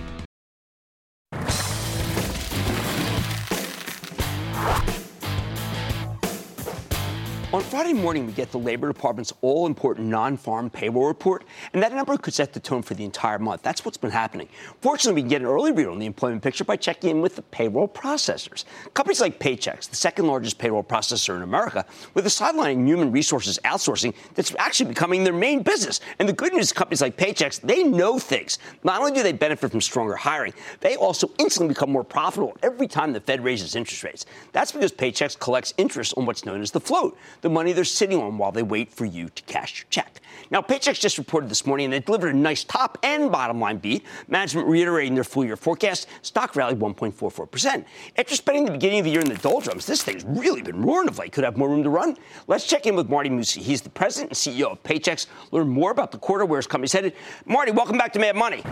[7.58, 11.44] On Friday morning, we get the Labor Department's all important non farm payroll report,
[11.74, 13.64] and that number could set the tone for the entire month.
[13.64, 14.48] That's what's been happening.
[14.80, 17.36] Fortunately, we can get an early read on the employment picture by checking in with
[17.36, 18.64] the payroll processors.
[18.94, 23.58] Companies like Paychex, the second largest payroll processor in America, with a sidelining human resources
[23.66, 26.00] outsourcing that's actually becoming their main business.
[26.20, 28.60] And the good news is, companies like Paychex, they know things.
[28.84, 32.88] Not only do they benefit from stronger hiring, they also instantly become more profitable every
[32.88, 34.28] time the Fed raises interest rates.
[34.52, 37.18] That's because Paychex collects interest on what's known as the float
[37.50, 40.22] money they're sitting on while they wait for you to cash your check.
[40.50, 43.78] Now, Paychex just reported this morning and they delivered a nice top and bottom line
[43.78, 44.06] beat.
[44.28, 46.08] Management reiterating their full year forecast.
[46.22, 47.86] Stock rallied 1.44%.
[48.18, 51.10] After spending the beginning of the year in the doldrums, this thing's really been roaring
[51.10, 51.32] of late.
[51.32, 52.18] Could have more room to run.
[52.48, 53.62] Let's check in with Marty Mucci.
[53.62, 55.28] He's the president and CEO of Paychex.
[55.52, 57.14] Learn more about the quarter, where his company's headed.
[57.46, 58.64] Marty, welcome back to Mad Money.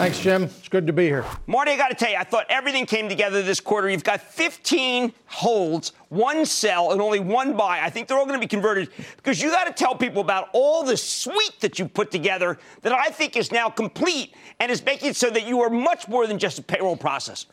[0.00, 0.44] Thanks, Jim.
[0.44, 1.26] It's good to be here.
[1.46, 3.90] Marty, I got to tell you, I thought everything came together this quarter.
[3.90, 7.80] You've got 15 holds, one sell, and only one buy.
[7.82, 10.48] I think they're all going to be converted because you got to tell people about
[10.54, 14.82] all the suite that you put together that I think is now complete and is
[14.82, 17.48] making it so that you are much more than just a payroll processor.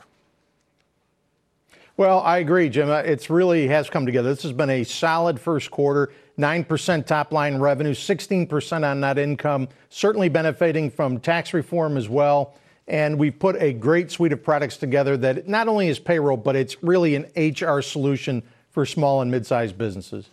[1.98, 2.88] Well, I agree, Jim.
[2.90, 4.34] It really has come together.
[4.34, 6.14] This has been a solid first quarter.
[6.38, 12.56] 9% top line revenue, 16% on net income, certainly benefiting from tax reform as well.
[12.88, 16.56] And we've put a great suite of products together that not only is payroll, but
[16.56, 20.30] it's really an HR solution for small and mid sized businesses.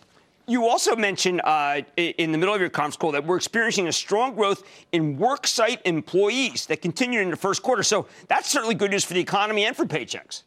[0.47, 3.91] You also mentioned uh, in the middle of your conference call that we're experiencing a
[3.91, 7.81] strong growth in worksite employees that continued in the first quarter.
[7.81, 10.43] So that's certainly good news for the economy and for Paychex.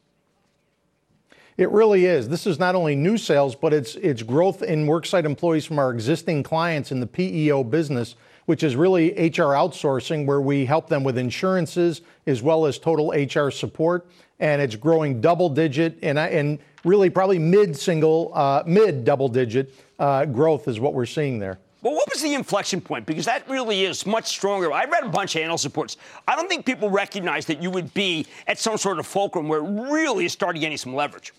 [1.59, 2.29] It really is.
[2.29, 5.90] This is not only new sales, but it's it's growth in worksite employees from our
[5.90, 8.14] existing clients in the PEO business,
[8.47, 13.11] which is really HR outsourcing, where we help them with insurances as well as total
[13.11, 14.07] HR support,
[14.38, 19.75] and it's growing double digit and and really probably mid single, uh, mid double digit
[19.99, 21.59] uh, growth is what we're seeing there.
[21.83, 23.05] Well, what was the inflection point?
[23.05, 24.73] Because that really is much stronger.
[24.73, 25.97] I read a bunch of analyst reports.
[26.29, 29.59] I don't think people recognize that you would be at some sort of fulcrum where
[29.59, 31.33] it really is starting to getting some leverage.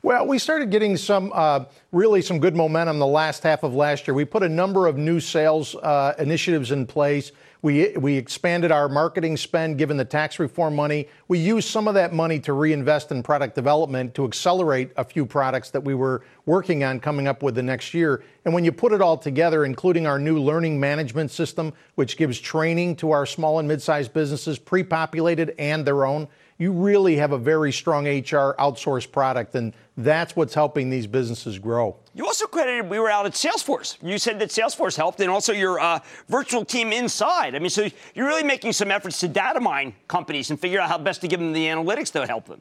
[0.00, 4.06] Well, we started getting some uh, really some good momentum the last half of last
[4.06, 4.14] year.
[4.14, 7.32] We put a number of new sales uh, initiatives in place.
[7.62, 11.08] We, we expanded our marketing spend given the tax reform money.
[11.26, 15.26] We used some of that money to reinvest in product development to accelerate a few
[15.26, 18.22] products that we were working on coming up with the next year.
[18.44, 22.38] And when you put it all together, including our new learning management system, which gives
[22.38, 27.16] training to our small and mid sized businesses, pre populated and their own, you really
[27.16, 31.96] have a very strong HR outsourced product, and that's what's helping these businesses grow.
[32.14, 33.98] You also credited we were out at Salesforce.
[34.00, 37.56] You said that Salesforce helped, and also your uh, virtual team inside.
[37.56, 40.88] I mean, so you're really making some efforts to data mine companies and figure out
[40.88, 42.60] how best to give them the analytics to help them.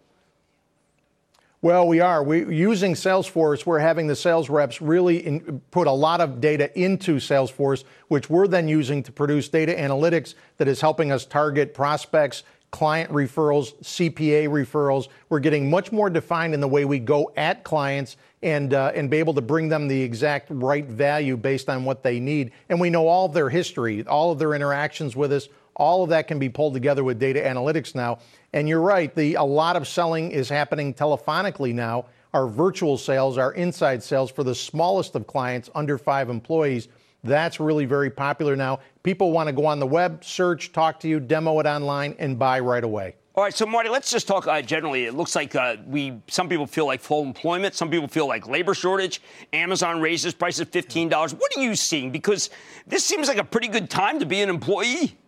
[1.62, 2.24] Well, we are.
[2.24, 3.66] We using Salesforce.
[3.66, 8.30] We're having the sales reps really in, put a lot of data into Salesforce, which
[8.30, 13.76] we're then using to produce data analytics that is helping us target prospects client referrals,
[13.82, 15.08] CPA referrals.
[15.30, 19.10] We're getting much more defined in the way we go at clients and uh, and
[19.10, 22.52] be able to bring them the exact right value based on what they need.
[22.70, 25.48] And we know all of their history, all of their interactions with us.
[25.76, 28.18] All of that can be pulled together with data analytics now.
[28.52, 32.06] And you're right, the a lot of selling is happening telephonically now.
[32.34, 36.88] Our virtual sales, our inside sales for the smallest of clients under five employees
[37.24, 38.80] that's really very popular now.
[39.04, 42.38] People want to go on the web, search, talk to you, demo it online, and
[42.38, 43.16] buy right away.
[43.38, 45.06] All right, so Marty, let's just talk uh, generally.
[45.06, 48.48] It looks like uh, we some people feel like full employment, some people feel like
[48.48, 49.22] labor shortage.
[49.54, 51.36] Amazon raises prices fifteen dollars.
[51.36, 52.10] What are you seeing?
[52.12, 52.50] Because
[52.88, 55.20] this seems like a pretty good time to be an employee.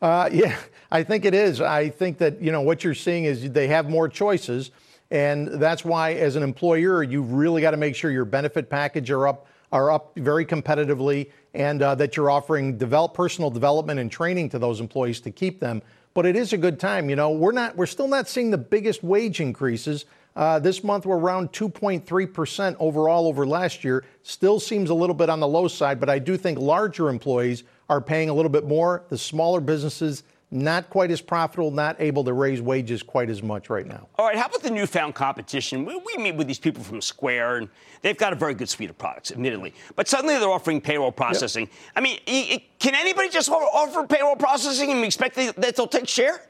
[0.00, 0.56] Uh, yeah,
[0.90, 1.60] I think it is.
[1.60, 4.70] I think that you know what you're seeing is they have more choices,
[5.10, 9.10] and that's why, as an employer, you've really got to make sure your benefit package
[9.10, 14.10] are up are up very competitively and uh, that you're offering develop personal development and
[14.10, 15.82] training to those employees to keep them.
[16.14, 17.10] But it is a good time.
[17.10, 20.04] You know, we're not we're still not seeing the biggest wage increases.
[20.36, 24.04] Uh, this month we're around 2.3% overall over last year.
[24.22, 27.64] Still seems a little bit on the low side, but I do think larger employees
[27.88, 29.04] are paying a little bit more.
[29.08, 30.22] The smaller businesses
[30.54, 34.06] not quite as profitable, not able to raise wages quite as much right now.
[34.16, 35.84] All right, how about the newfound competition?
[35.84, 37.68] We, we, meet with these people from Square, and
[38.02, 39.74] they've got a very good suite of products, admittedly.
[39.96, 41.64] But suddenly they're offering payroll processing.
[41.64, 41.92] Yep.
[41.96, 46.40] I mean, can anybody just offer payroll processing and expect that they'll take share?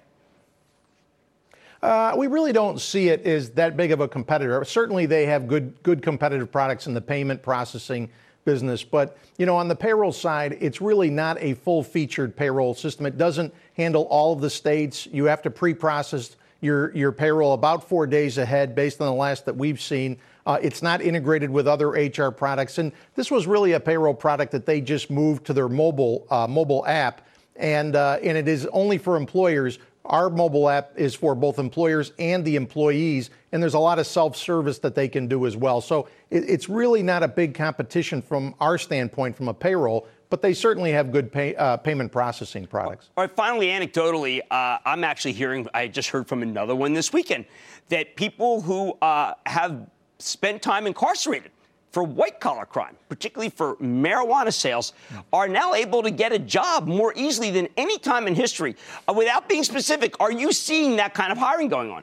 [1.82, 4.62] Uh, we really don't see it as that big of a competitor.
[4.64, 8.10] Certainly, they have good good competitive products in the payment processing
[8.44, 8.84] business.
[8.84, 13.06] But, you know, on the payroll side, it's really not a full featured payroll system.
[13.06, 15.06] It doesn't handle all of the states.
[15.10, 19.14] You have to pre process your, your payroll about four days ahead based on the
[19.14, 20.18] last that we've seen.
[20.46, 22.78] Uh, it's not integrated with other HR products.
[22.78, 26.46] And this was really a payroll product that they just moved to their mobile, uh,
[26.46, 27.26] mobile app.
[27.56, 32.12] And, uh, and it is only for employers our mobile app is for both employers
[32.18, 35.56] and the employees, and there's a lot of self service that they can do as
[35.56, 35.80] well.
[35.80, 40.42] So it, it's really not a big competition from our standpoint from a payroll, but
[40.42, 43.08] they certainly have good pay, uh, payment processing products.
[43.16, 47.12] All right, finally, anecdotally, uh, I'm actually hearing, I just heard from another one this
[47.12, 47.46] weekend,
[47.88, 49.88] that people who uh, have
[50.18, 51.50] spent time incarcerated
[51.94, 54.92] for white collar crime, particularly for marijuana sales,
[55.32, 58.74] are now able to get a job more easily than any time in history.
[59.08, 62.02] Uh, without being specific, are you seeing that kind of hiring going on?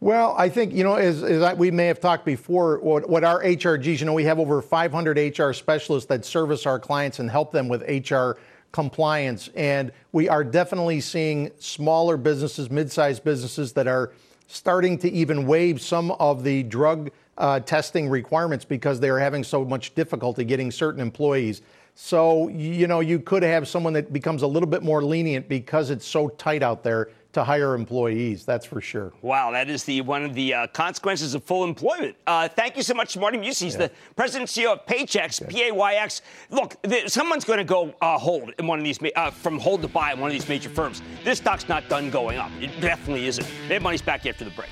[0.00, 3.24] Well, I think, you know, as, as I, we may have talked before, what, what,
[3.24, 7.30] our HRGs, you know, we have over 500 HR specialists that service our clients and
[7.30, 8.32] help them with HR
[8.72, 9.48] compliance.
[9.54, 14.12] And we are definitely seeing smaller businesses, mid sized businesses that are
[14.48, 19.44] starting to even waive some of the drug uh, testing requirements because they are having
[19.44, 21.62] so much difficulty getting certain employees.
[21.94, 25.88] So, you know, you could have someone that becomes a little bit more lenient because
[25.88, 28.44] it's so tight out there to hire employees.
[28.44, 29.12] That's for sure.
[29.20, 32.16] Wow, that is the one of the uh, consequences of full employment.
[32.26, 33.64] Uh, thank you so much, Marty Mucci.
[33.64, 33.86] He's yeah.
[33.86, 36.22] the president and CEO of Paychex, P A Y X.
[36.50, 39.82] Look, the, someone's going to go uh, hold in one of these uh, from hold
[39.82, 41.02] to buy in one of these major firms.
[41.24, 42.50] This stock's not done going up.
[42.60, 43.46] It definitely isn't.
[43.68, 44.70] Their money's back after the break.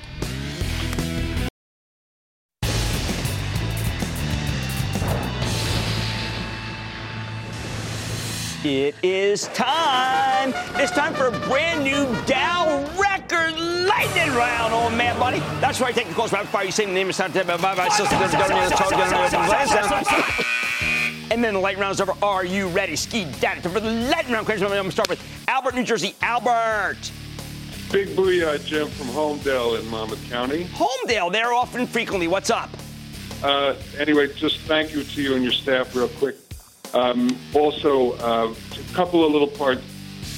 [8.64, 10.54] It is time.
[10.76, 15.40] It's time for a brand new Dow record lightning round, old man, buddy.
[15.60, 15.94] That's right.
[15.94, 16.64] Take the calls right fire.
[16.64, 17.84] You say the name It's time to of something.
[21.30, 22.14] And then the light round is over.
[22.22, 22.96] Are you ready?
[22.96, 23.60] Ski daddy.
[23.60, 26.14] For the lightning round question, I'm going to start with Albert, New Jersey.
[26.22, 27.12] Albert.
[27.92, 30.64] Big booyah, Jim from Holmdel in Monmouth County.
[30.72, 32.28] Holmdel, there often frequently.
[32.28, 32.70] What's up?
[33.42, 36.36] Uh, anyway, just thank you to you and your staff real quick.
[36.94, 39.82] Um, also, uh, a couple of little parts.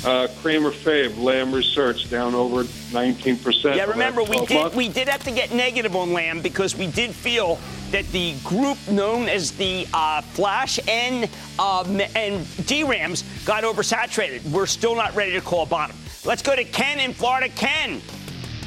[0.05, 3.77] Uh, Cramer Fave, Lam Research down over 19%.
[3.77, 4.77] Yeah, remember we did months.
[4.77, 7.59] we did have to get negative on Lam because we did feel
[7.91, 11.25] that the group known as the uh, Flash and
[11.59, 14.49] um, and DRAMs got oversaturated.
[14.51, 15.97] We're still not ready to call bottom.
[16.25, 17.49] Let's go to Ken in Florida.
[17.49, 18.01] Ken.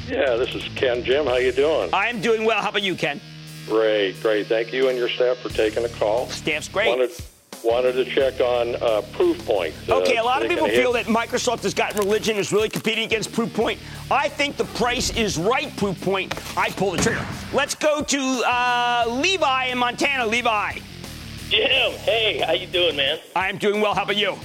[0.07, 1.03] Yeah, this is Ken.
[1.03, 1.89] Jim, how you doing?
[1.93, 2.61] I'm doing well.
[2.61, 3.21] How about you, Ken?
[3.67, 4.47] Great, great.
[4.47, 6.27] Thank you and your staff for taking the call.
[6.29, 6.87] Staff's great.
[6.87, 7.11] Wanted,
[7.63, 9.73] wanted to check on uh, Proofpoint.
[9.89, 13.05] Uh, okay, a lot of people feel that Microsoft has gotten religion is really competing
[13.05, 13.77] against Proofpoint.
[14.09, 16.57] I think the price is right, Proofpoint.
[16.57, 17.25] I pull the trigger.
[17.53, 20.25] Let's go to uh, Levi in Montana.
[20.25, 20.79] Levi.
[21.49, 23.19] Jim, hey, how you doing, man?
[23.35, 23.95] I am doing well.
[23.95, 24.37] How about you?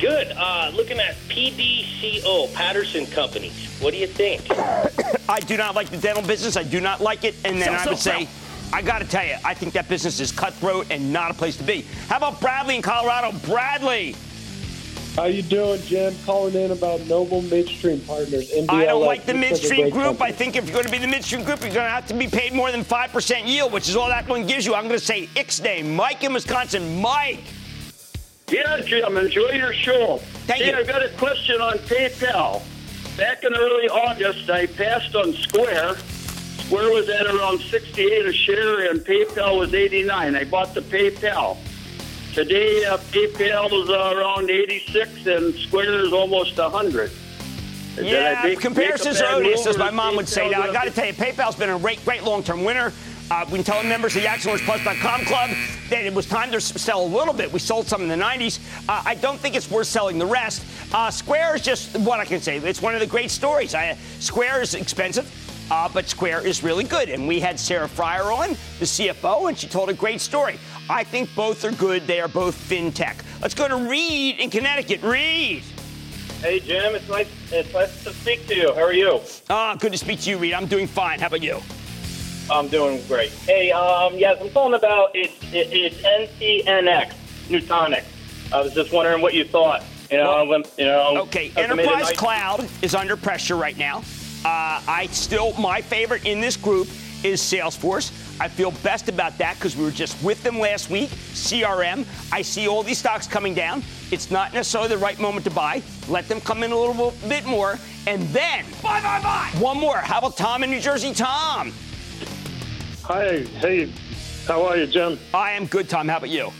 [0.00, 0.32] Good.
[0.36, 3.76] Uh, looking at PDCO, Patterson Companies.
[3.80, 4.46] What do you think?
[5.28, 6.56] I do not like the dental business.
[6.56, 7.34] I do not like it.
[7.44, 8.24] And then so, I would so, say.
[8.24, 11.34] So I got to tell you, I think that business is cutthroat and not a
[11.34, 11.84] place to be.
[12.08, 13.36] How about Bradley in Colorado?
[13.46, 14.14] Bradley.
[15.16, 16.14] How you doing, Jim?
[16.24, 18.52] Calling in about Noble Midstream Partners.
[18.52, 18.70] NBLX.
[18.70, 20.04] I don't like the midstream group.
[20.04, 20.30] Company.
[20.30, 22.14] I think if you're going to be the midstream group, you're going to have to
[22.14, 24.74] be paid more than 5% yield, which is all that one gives you.
[24.74, 25.84] I'm going to say Ixnay.
[25.84, 27.00] Mike in Wisconsin.
[27.00, 27.42] Mike.
[28.48, 30.18] Yeah, Jim, enjoy your show.
[30.46, 30.76] Thank hey, you.
[30.76, 32.62] I've got a question on PayPal.
[33.16, 35.96] Back in early August, I passed on Square
[36.70, 40.36] Square was at around 68 a share and PayPal was 89.
[40.36, 41.56] I bought the PayPal.
[42.32, 47.10] Today, uh, PayPal is uh, around 86 and Square is almost 100.
[48.00, 50.48] Yeah, make, comparisons are odious, as my mom would say.
[50.48, 52.92] Now, I got to tell you, PayPal's been a great, great long-term winner.
[53.32, 55.50] Uh, we can tell members of the ActionAlertsPlus.com club
[55.88, 57.52] that it was time to sell a little bit.
[57.52, 58.60] We sold some in the 90s.
[58.88, 60.64] Uh, I don't think it's worth selling the rest.
[60.94, 62.58] Uh, Square is just what I can say.
[62.58, 63.74] It's one of the great stories.
[63.74, 65.28] I, Square is expensive.
[65.70, 67.08] Uh, but Square is really good.
[67.08, 70.58] And we had Sarah Friar on, the CFO, and she told a great story.
[70.88, 72.06] I think both are good.
[72.06, 73.16] They are both fintech.
[73.40, 75.02] Let's go to Reed in Connecticut.
[75.02, 75.62] Reed.
[76.40, 76.94] Hey, Jim.
[76.94, 78.74] It's nice, it's nice to speak to you.
[78.74, 79.20] How are you?
[79.48, 80.54] Ah, good to speak to you, Reed.
[80.54, 81.20] I'm doing fine.
[81.20, 81.60] How about you?
[82.50, 83.30] I'm doing great.
[83.30, 87.12] Hey, um, yes, I'm calling about it's it, it's NTNX,
[87.48, 88.04] Nutanix.
[88.52, 89.84] I was just wondering what you thought.
[90.10, 91.18] You know, when, you know.
[91.22, 94.02] Okay, Enterprise Cloud is under pressure right now.
[94.44, 96.88] Uh, I still, my favorite in this group
[97.22, 98.10] is Salesforce.
[98.40, 101.10] I feel best about that because we were just with them last week.
[101.10, 102.06] CRM.
[102.32, 103.82] I see all these stocks coming down.
[104.10, 105.82] It's not necessarily the right moment to buy.
[106.08, 109.50] Let them come in a little bit more, and then buy, buy, buy.
[109.60, 109.98] One more.
[109.98, 111.12] How about Tom in New Jersey?
[111.12, 111.72] Tom.
[113.02, 113.92] Hi, hey,
[114.46, 115.18] how are you, Jim?
[115.34, 116.08] I am good, Tom.
[116.08, 116.50] How about you?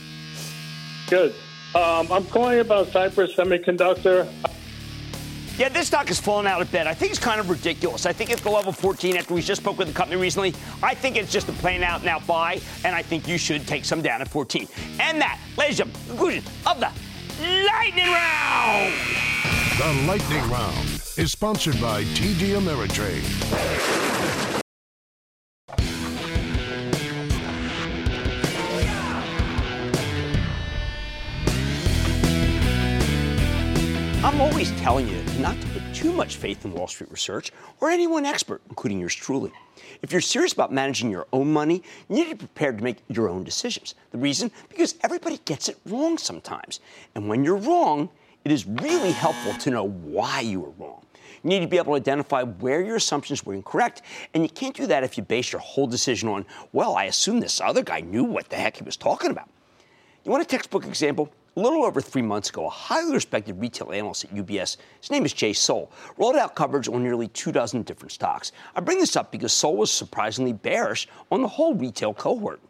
[1.09, 1.33] Good.
[1.73, 4.27] Um, I'm calling about Cypress Semiconductor.
[5.61, 6.87] Yeah, this stock has fallen out of bed.
[6.87, 8.07] I think it's kind of ridiculous.
[8.07, 10.55] I think it's the level 14 after we just spoke with the company recently.
[10.81, 13.85] I think it's just a plain out out buy, and I think you should take
[13.85, 14.67] some down at 14.
[14.99, 16.91] And that, ladies and gentlemen, conclusion of the
[17.63, 18.91] lightning round.
[19.77, 24.60] The lightning round is sponsored by TD Ameritrade.
[34.23, 37.89] I'm always telling you not to put too much faith in Wall Street research or
[37.89, 39.51] any one expert, including yours truly.
[40.03, 42.97] If you're serious about managing your own money, you need to be prepared to make
[43.07, 43.95] your own decisions.
[44.11, 44.51] The reason?
[44.69, 46.81] Because everybody gets it wrong sometimes.
[47.15, 48.09] And when you're wrong,
[48.45, 51.03] it is really helpful to know why you were wrong.
[51.43, 54.03] You need to be able to identify where your assumptions were incorrect,
[54.35, 57.39] and you can't do that if you base your whole decision on, well, I assume
[57.39, 59.49] this other guy knew what the heck he was talking about.
[60.23, 61.33] You want a textbook example?
[61.57, 65.25] A little over three months ago, a highly respected retail analyst at UBS, his name
[65.25, 68.53] is Jay Sole, rolled out coverage on nearly two dozen different stocks.
[68.73, 72.61] I bring this up because Sole was surprisingly bearish on the whole retail cohort.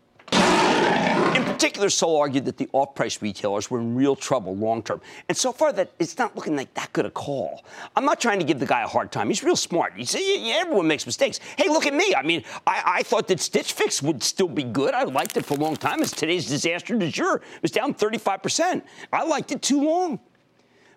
[1.35, 4.99] In particular, Sole argued that the off-price retailers were in real trouble long term,
[5.29, 7.63] and so far that it's not looking like that good a call.
[7.95, 9.27] I'm not trying to give the guy a hard time.
[9.29, 9.97] He's real smart.
[9.97, 11.39] You see, everyone makes mistakes.
[11.57, 12.13] Hey, look at me.
[12.15, 14.93] I mean, I, I thought that Stitch Fix would still be good.
[14.93, 16.01] I liked it for a long time.
[16.01, 18.85] It's today's disaster du jour it was down 35 percent.
[19.13, 20.19] I liked it too long.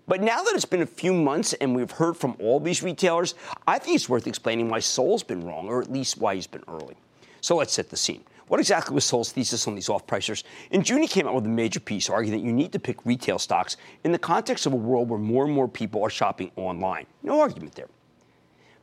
[0.07, 3.35] But now that it's been a few months and we've heard from all these retailers,
[3.67, 6.65] I think it's worth explaining why Sole's been wrong, or at least why he's been
[6.69, 6.97] early.
[7.41, 8.25] So let's set the scene.
[8.49, 10.45] What exactly was Sole's thesis on these off-pricers?
[10.71, 13.05] In June, he came out with a major piece arguing that you need to pick
[13.07, 16.51] retail stocks in the context of a world where more and more people are shopping
[16.57, 17.07] online.
[17.23, 17.89] No argument there.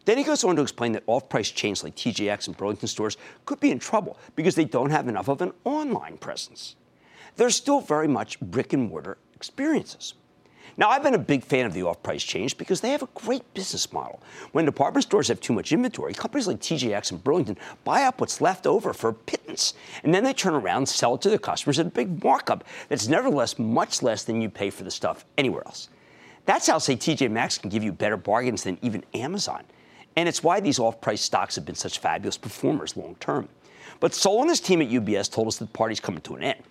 [0.05, 3.59] Then he goes on to explain that off-price chains like TJX and Burlington stores could
[3.59, 6.76] be in trouble because they don't have enough of an online presence.
[7.36, 10.16] They're still very much brick and mortar experiences.
[10.78, 13.09] Now, I've been a big fan of the off price change because they have a
[13.13, 14.22] great business model.
[14.51, 18.41] When department stores have too much inventory, companies like TJX and Burlington buy up what's
[18.41, 21.80] left over for pittance, and then they turn around and sell it to their customers
[21.80, 25.63] at a big markup that's nevertheless much less than you pay for the stuff anywhere
[25.65, 25.89] else.
[26.45, 29.63] That's how, say, TJ Maxx can give you better bargains than even Amazon.
[30.15, 33.47] And it's why these off price stocks have been such fabulous performers long term.
[33.99, 36.43] But Sole and his team at UBS told us that the party's coming to an
[36.43, 36.63] end.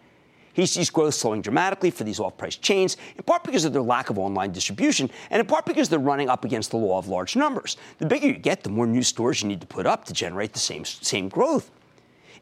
[0.61, 3.81] He sees growth slowing dramatically for these off price chains, in part because of their
[3.81, 7.09] lack of online distribution, and in part because they're running up against the law of
[7.09, 7.79] large numbers.
[7.97, 10.53] The bigger you get, the more new stores you need to put up to generate
[10.53, 11.71] the same, same growth.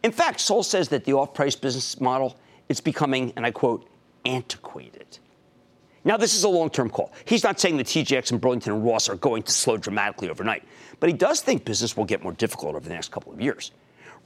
[0.03, 2.37] In fact, Sole says that the off price business model
[2.69, 3.89] is becoming, and I quote,
[4.25, 5.19] antiquated.
[6.05, 7.12] Now, this is a long term call.
[7.25, 10.64] He's not saying that TJX and Burlington and Ross are going to slow dramatically overnight,
[10.99, 13.71] but he does think business will get more difficult over the next couple of years.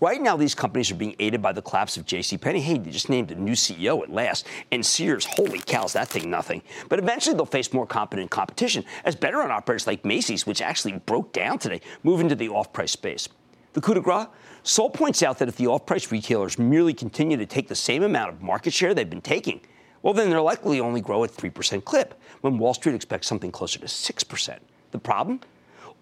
[0.03, 2.59] Right now, these companies are being aided by the collapse of JCPenney.
[2.59, 4.48] Hey, they just named a new CEO at last.
[4.72, 6.61] And Sears, holy cows, that thing nothing.
[6.88, 10.94] But eventually, they'll face more competent competition as better run operators like Macy's, which actually
[10.94, 13.28] broke down today, move into the off price space.
[13.74, 14.26] The coup de grace?
[14.64, 18.03] Sole points out that if the off price retailers merely continue to take the same
[18.03, 19.61] amount of market share they've been taking,
[20.03, 23.78] well, then they'll likely only grow at 3% clip, when Wall Street expects something closer
[23.78, 24.59] to 6%.
[24.90, 25.38] The problem?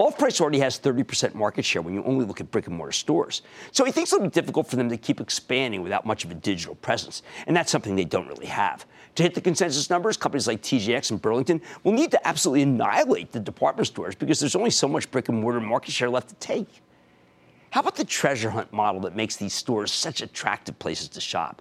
[0.00, 2.90] Off price already has 30% market share when you only look at brick and mortar
[2.90, 3.42] stores.
[3.70, 6.34] So he thinks it'll be difficult for them to keep expanding without much of a
[6.34, 7.22] digital presence.
[7.46, 8.86] And that's something they don't really have.
[9.16, 13.30] To hit the consensus numbers, companies like TJX and Burlington will need to absolutely annihilate
[13.30, 16.34] the department stores because there's only so much brick and mortar market share left to
[16.36, 16.80] take.
[17.68, 21.60] How about the treasure hunt model that makes these stores such attractive places to shop?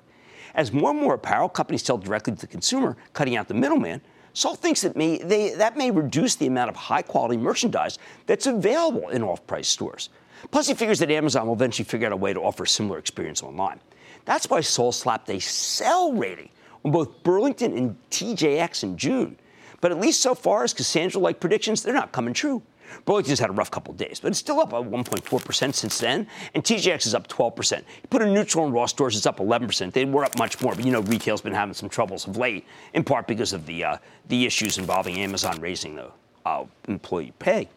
[0.55, 3.99] As more and more apparel companies sell directly to the consumer, cutting out the middleman,
[4.34, 8.47] Sole thinks that may, they, that may reduce the amount of high quality merchandise that's
[8.47, 10.09] available in off price stores.
[10.51, 12.97] Plus, he figures that Amazon will eventually figure out a way to offer a similar
[12.97, 13.80] experience online.
[14.25, 16.49] That's why Sole slapped a sell rating
[16.86, 19.38] on both Burlington and TJX in June.
[19.82, 22.61] But at least so far as Cassandra like predictions, they're not coming true.
[23.05, 27.05] Burlington's had a rough couple days, but it's still up 1.4% since then, and TJX
[27.07, 27.77] is up 12%.
[27.77, 29.93] You put a neutral in Ross stores, it's up 11%.
[29.93, 32.65] They were up much more, but you know retail's been having some troubles of late,
[32.93, 36.11] in part because of the, uh, the issues involving Amazon raising the
[36.45, 37.67] uh, employee pay.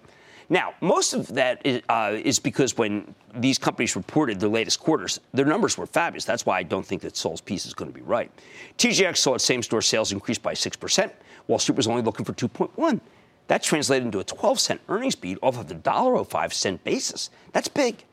[0.49, 5.19] Now, most of that is, uh, is, because when these companies reported their latest quarters,
[5.33, 6.27] their numbers were fabulous.
[6.27, 8.31] That's why I don't think that Sole's piece is going to be right.
[8.77, 11.11] TJX saw its same store sales increase by 6%.
[11.47, 13.01] Wall Street was only looking for 2.1.
[13.49, 17.31] That translated into a 12 cent earnings beat off of the $1.05 cent basis.
[17.53, 18.05] That's big.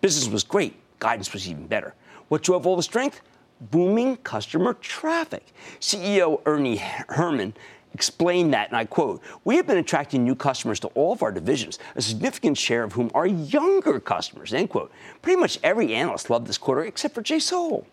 [0.00, 0.74] Business was great.
[0.98, 1.94] Guidance was even better.
[2.28, 3.20] What drove all the strength?
[3.60, 5.44] Booming customer traffic.
[5.80, 7.54] CEO Ernie Herrman
[7.94, 11.32] explained that, and I quote, We have been attracting new customers to all of our
[11.32, 14.90] divisions, a significant share of whom are younger customers, end quote.
[15.22, 17.86] Pretty much every analyst loved this quarter except for Jay Sole.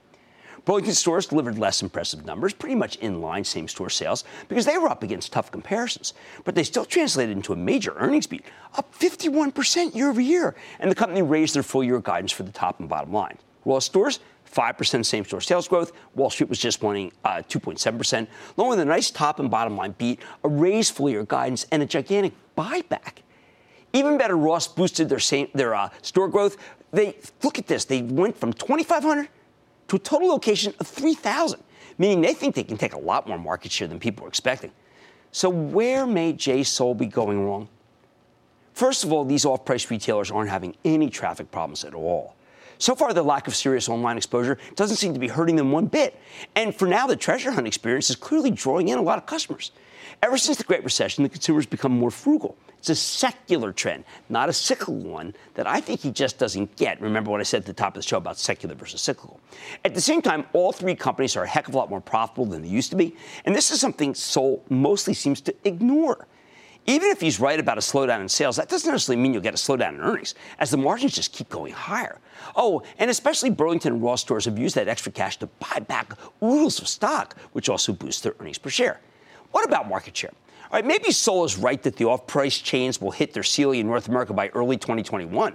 [0.66, 4.78] Burlington stores delivered less impressive numbers, pretty much in line same store sales, because they
[4.78, 6.14] were up against tough comparisons.
[6.44, 8.46] But they still translated into a major earnings beat,
[8.76, 10.56] up 51% year over year.
[10.80, 13.38] And the company raised their full year guidance for the top and bottom line.
[13.66, 14.20] Ross stores,
[14.52, 15.94] 5% same store sales growth.
[16.16, 19.96] Wall Street was just wanting uh, 2.7%, along with a nice top and bottom line
[19.98, 23.20] beat, a raised full year guidance, and a gigantic buyback.
[23.94, 26.58] Even better, Ross boosted their, same, their uh, store growth.
[26.92, 27.86] They look at this.
[27.86, 29.28] They went from 2,500
[29.92, 31.62] to a total location of 3,000,
[31.98, 34.72] meaning they think they can take a lot more market share than people are expecting.
[35.34, 37.68] So, where may Jay Sole be going wrong?
[38.74, 42.38] First of all, these off price retailers aren't having any traffic problems at all.
[42.82, 45.86] So far, the lack of serious online exposure doesn't seem to be hurting them one
[45.86, 46.20] bit.
[46.56, 49.72] And for now, the treasure hunt experience is clearly drawing in a lot of customers.
[50.24, 52.58] Ever since the Great Recession, the consumer's become more frugal.
[52.80, 57.00] It's a secular trend, not a cyclical one that I think he just doesn't get.
[57.00, 59.40] Remember what I said at the top of the show about secular versus cyclical.
[59.86, 62.48] At the same time, all three companies are a heck of a lot more profitable
[62.48, 63.16] than they used to be,
[63.46, 66.28] and this is something Sole mostly seems to ignore.
[66.88, 69.54] Even if he's right about a slowdown in sales, that doesn't necessarily mean you'll get
[69.54, 72.20] a slowdown in earnings, as the margins just keep going higher.
[72.56, 76.14] Oh, and especially Burlington and Ross stores have used that extra cash to buy back
[76.44, 79.00] oodles of stock, which also boosts their earnings per share.
[79.52, 80.32] What about market share?
[80.64, 83.88] All right, maybe Sole is right that the off-price chains will hit their ceiling in
[83.88, 85.54] North America by early 2021.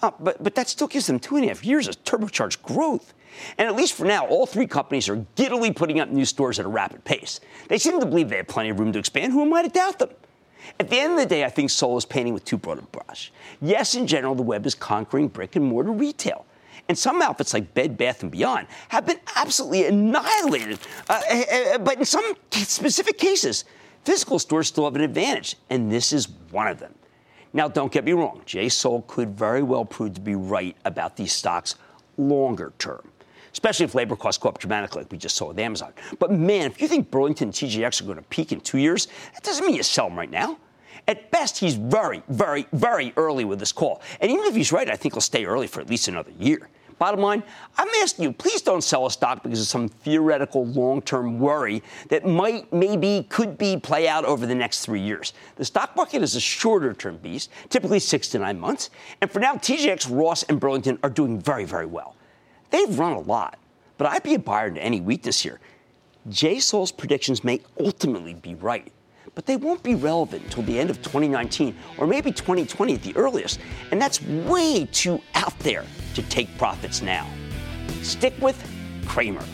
[0.00, 3.14] Uh, but, but that still gives them two and a half years of turbocharged growth.
[3.56, 6.66] And at least for now, all three companies are giddily putting up new stores at
[6.66, 7.40] a rapid pace.
[7.68, 9.32] They seem to believe they have plenty of room to expand.
[9.32, 10.10] Who am I to doubt them?
[10.78, 12.82] At the end of the day, I think Sole is painting with too broad a
[12.82, 13.32] brush.
[13.60, 16.46] Yes, in general, the web is conquering brick and mortar retail.
[16.88, 20.78] And some outfits like Bed Bath & Beyond have been absolutely annihilated.
[21.08, 23.64] Uh, uh, but in some specific cases,
[24.08, 26.94] Physical stores still have an advantage, and this is one of them.
[27.52, 31.16] Now, don't get me wrong, Jay Sole could very well prove to be right about
[31.16, 31.74] these stocks
[32.16, 33.10] longer term,
[33.58, 35.92] especially if labor costs go up dramatically, like we just saw with Amazon.
[36.20, 39.08] But man, if you think Burlington and TJX are going to peak in two years,
[39.34, 40.58] that doesn't mean you sell them right now.
[41.08, 44.00] At best, he's very, very, very early with this call.
[44.20, 46.68] And even if he's right, I think he'll stay early for at least another year.
[47.00, 47.42] Bottom line,
[47.76, 51.82] I'm asking you, please don't sell a stock because of some theoretical long term worry
[52.10, 55.32] that might, maybe, could be play out over the next three years.
[55.56, 58.90] The stock market is a shorter term beast, typically six to nine months.
[59.20, 62.14] And for now, TJX, Ross, and Burlington are doing very, very well.
[62.70, 63.58] They've run a lot,
[63.96, 65.60] but I'd be a buyer into any weakness here.
[66.28, 68.92] Jay Sole's predictions may ultimately be right
[69.38, 73.14] but they won't be relevant until the end of 2019 or maybe 2020 at the
[73.16, 73.60] earliest.
[73.92, 77.24] And that's way too out there to take profits now.
[78.02, 78.60] Stick with
[79.06, 79.44] Cramer.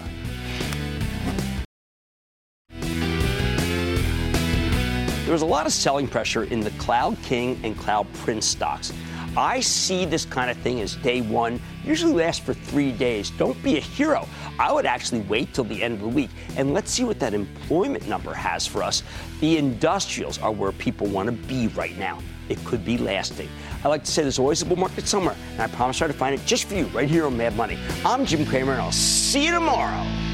[5.24, 8.90] There was a lot of selling pressure in the Cloud King and Cloud Prince stocks.
[9.36, 13.30] I see this kind of thing as day one, usually lasts for three days.
[13.30, 14.28] Don't be a hero.
[14.58, 17.34] I would actually wait till the end of the week and let's see what that
[17.34, 19.02] employment number has for us.
[19.40, 22.20] The industrials are where people want to be right now.
[22.48, 23.48] It could be lasting.
[23.84, 26.12] I like to say there's always a bull market somewhere, and I promise I'll try
[26.12, 27.78] to find it just for you right here on Mad Money.
[28.04, 30.33] I'm Jim Cramer, and I'll see you tomorrow.